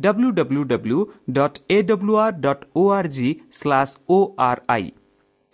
W 0.00 0.30
W 0.32 0.64
W 0.66 0.98
dot 1.32 1.58
A 1.68 1.78
W 1.90 2.16
R 2.24 2.38
dot 2.46 2.64
O 2.76 2.84
R 2.96 3.08
G 3.16 3.28
slash 3.52 3.94
O 4.08 4.18
R 4.48 4.62
I 4.68 4.90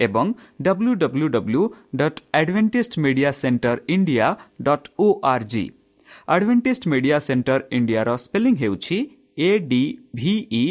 ଏବଂ 0.00 0.32
W 0.62 0.94
W 1.02 1.28
W 1.36 1.62
dot 1.96 2.20
Adventist 2.40 2.98
media 3.04 3.30
centre 3.40 3.78
India 3.88 4.26
dot 4.62 4.88
O 4.98 5.08
R 5.32 5.46
G 5.54 5.64
Adventist 6.28 6.88
media 6.88 7.18
centre 7.20 7.60
ଇଣ୍ଡିଆର 7.78 8.16
ସ୍ପେଲିଂ 8.24 8.54
ହେଉଛି 8.62 8.98
A 9.38 9.50
D 9.70 9.82
VE 10.14 10.62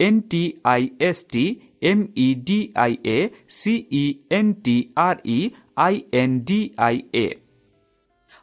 N 0.00 0.20
T 0.30 0.42
I 0.66 0.88
S 1.08 1.22
T 1.32 1.44
M 1.90 2.02
E 2.18 2.28
D 2.48 2.58
I 2.82 2.96
A 3.08 3.18
CE 3.58 4.04
N 4.38 4.52
T 4.64 4.76
R 5.04 5.20
E 5.28 5.38
I 5.86 6.02
N 6.22 6.38
D 6.48 6.58
I 6.88 7.02
A 7.14 7.26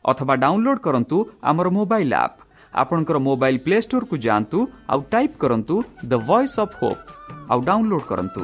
ଅଥବା 0.05 0.35
download 0.43 0.81
କରନ୍ତୁ 0.85 1.17
ଆମର 1.43 1.73
mobile 1.77 2.13
app 2.21 2.38
ଆପଣଙ୍କର 2.73 3.17
mobile 3.27 3.59
play 3.65 3.77
ଷ୍ଟୋରକୁ 3.81 4.15
ଯାଆନ୍ତୁ 4.25 4.59
ଆଉ 4.93 4.99
type 5.11 5.35
କରନ୍ତୁ 5.43 5.75
ଦ 6.05 6.13
ଭଏସ୍ 6.27 6.57
ଅଫ୍ 6.63 6.75
ହୋପ୍ 6.81 7.01
ଆଉ 7.51 7.59
download 7.69 8.05
କରନ୍ତୁ 8.11 8.41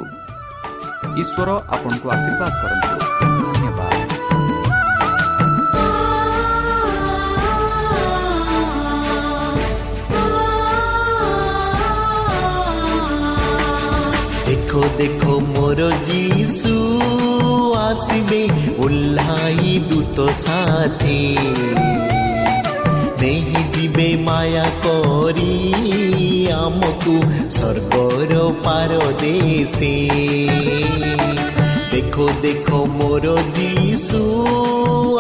ଈଶ୍ୱର 1.22 1.50
ଆପଣଙ୍କୁ 1.76 2.08
ଆଶୀର୍ବାଦ 2.16 2.52
କରନ୍ତୁ 2.62 2.94
ଧନ୍ୟବାଦ 3.54 3.94
ଦେଖ 14.48 14.72
ଦେଖ 14.98 15.24
ମୋର 15.48 15.82
ଯୀଶୁ 16.10 16.74
ଆସିବେ 17.86 18.42
ଓହ୍ଲାଇ 18.84 19.74
ଦୂତ 19.90 20.18
ସାଥୀ 23.26 23.42
ନେଇ 23.42 23.62
ଯିବେ 23.76 24.08
ମାୟା 24.26 24.66
କରି 24.84 25.54
ଆମକୁ 26.56 27.14
ସ୍ୱର୍ଗର 27.56 28.34
ପାର 28.66 28.92
ଦେଶେ 29.22 29.94
ଦେଖ 31.94 32.16
ଦେଖ 32.44 32.70
ମୋର 32.98 33.26
ଯୀଶୁ 33.58 34.22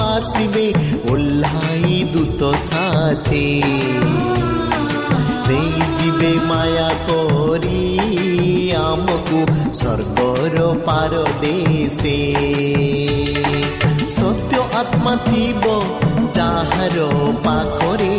ଆସିବେ 0.03 0.67
ଓହ୍ଲାଇ 1.11 1.97
ଦୂତ 2.13 2.51
ସାଥୀ 2.67 3.45
ନେଇଯିବେ 5.47 6.31
ମାୟା 6.49 6.89
କରି 7.09 7.83
ଆମକୁ 8.85 9.39
ସ୍ୱର୍ଗର 9.79 10.57
ପାର 10.87 11.13
ଦେଶେ 11.43 12.17
ସତ୍ୟ 14.17 14.59
ଆତ୍ମା 14.81 15.13
ଥିବ 15.29 15.63
ଯାହାର 16.35 17.03
ପାଖରେ 17.45 18.13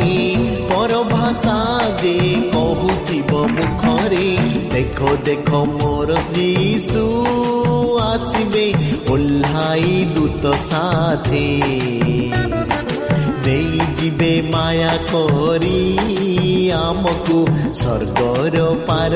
ପରଭାଷା 0.71 1.57
ଯେ 2.03 2.15
କହୁଥିବ 2.55 3.31
ମୁଖରେ 3.57 4.29
ଦେଖ 4.75 4.99
ଦେଖ 5.27 5.51
ମୋର 5.73 6.11
ଯୀଶୁ 6.37 7.05
ଆସିବେ 8.07 8.67
ଓହ୍ଲାଇ 9.15 9.93
ଦୂତ 10.17 10.55
ସାଥେ 10.69 11.45
ଦେଇଯିବେ 13.45 14.33
ମାୟା 14.53 14.95
କରି 15.13 15.81
ଆମକୁ 16.81 17.39
ସ୍ୱର୍ଗର 17.81 18.57
ପାର 18.89 19.15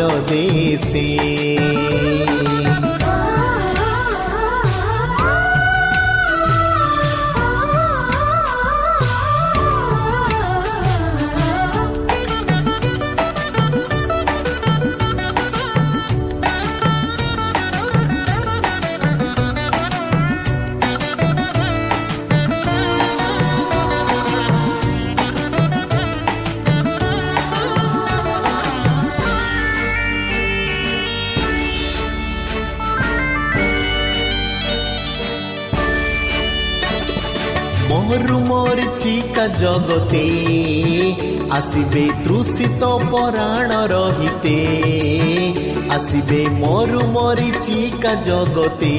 ଜଗତେ। 39.61 40.27
ଆସିବେ 41.51 42.11
ତୃଷିତ 42.25 42.85
ପରାଣ 42.85 43.87
ରହିତେ। 43.87 44.59
ଆସିବେ 45.91 46.47
ମରୁ 46.49 47.01
ମରିଚିକା 47.07 48.15
ଜଗତେ। 48.15 48.97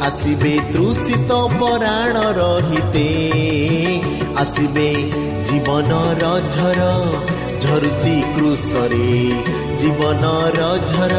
ଆସିବେ 0.00 0.58
ତୃଷିତ 0.72 1.32
ପରାଣ 1.60 2.16
ରହିତେ। 2.36 3.08
ଆସିବେ 4.36 4.90
ଜୀବନର 5.44 6.24
ଝର 6.50 6.80
ଝରୁଛି 7.60 8.14
କୃଷରେ। 8.36 9.42
ଜୀବନର 9.78 10.60
ଝର 10.88 11.14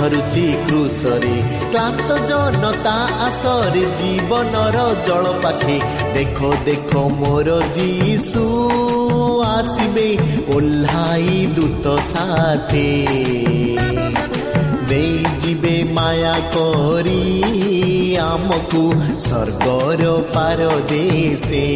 ଝରୁଛି 0.00 0.42
କୃଷରେ। 0.66 1.32
କ୍ଲାନ୍ତ 1.72 2.08
ଜନତା 2.28 2.92
ଆସରେ 3.26 3.82
ଜୀବନର 3.98 4.76
ଜଳ 5.06 5.24
ପାଖେ 5.42 5.76
ଦେଖ 6.14 6.38
ଦେଖ 6.68 7.02
ମୋର 7.18 7.48
ଯୀଶୁ 7.78 8.44
ଆସିବେ 9.48 10.08
ଓହ୍ଲାଇ 10.54 11.36
ଦୂତ 11.56 11.84
ସାଥେ। 12.12 12.86
ଦେଇଯିବେ 14.90 15.76
ମାୟା 15.96 16.36
କରି 16.54 17.20
ଆମକୁ 18.24 18.82
ସ୍ୱର୍ଗର 19.26 20.02
ପାର 20.34 20.60
ଦେଶେ 20.92 21.66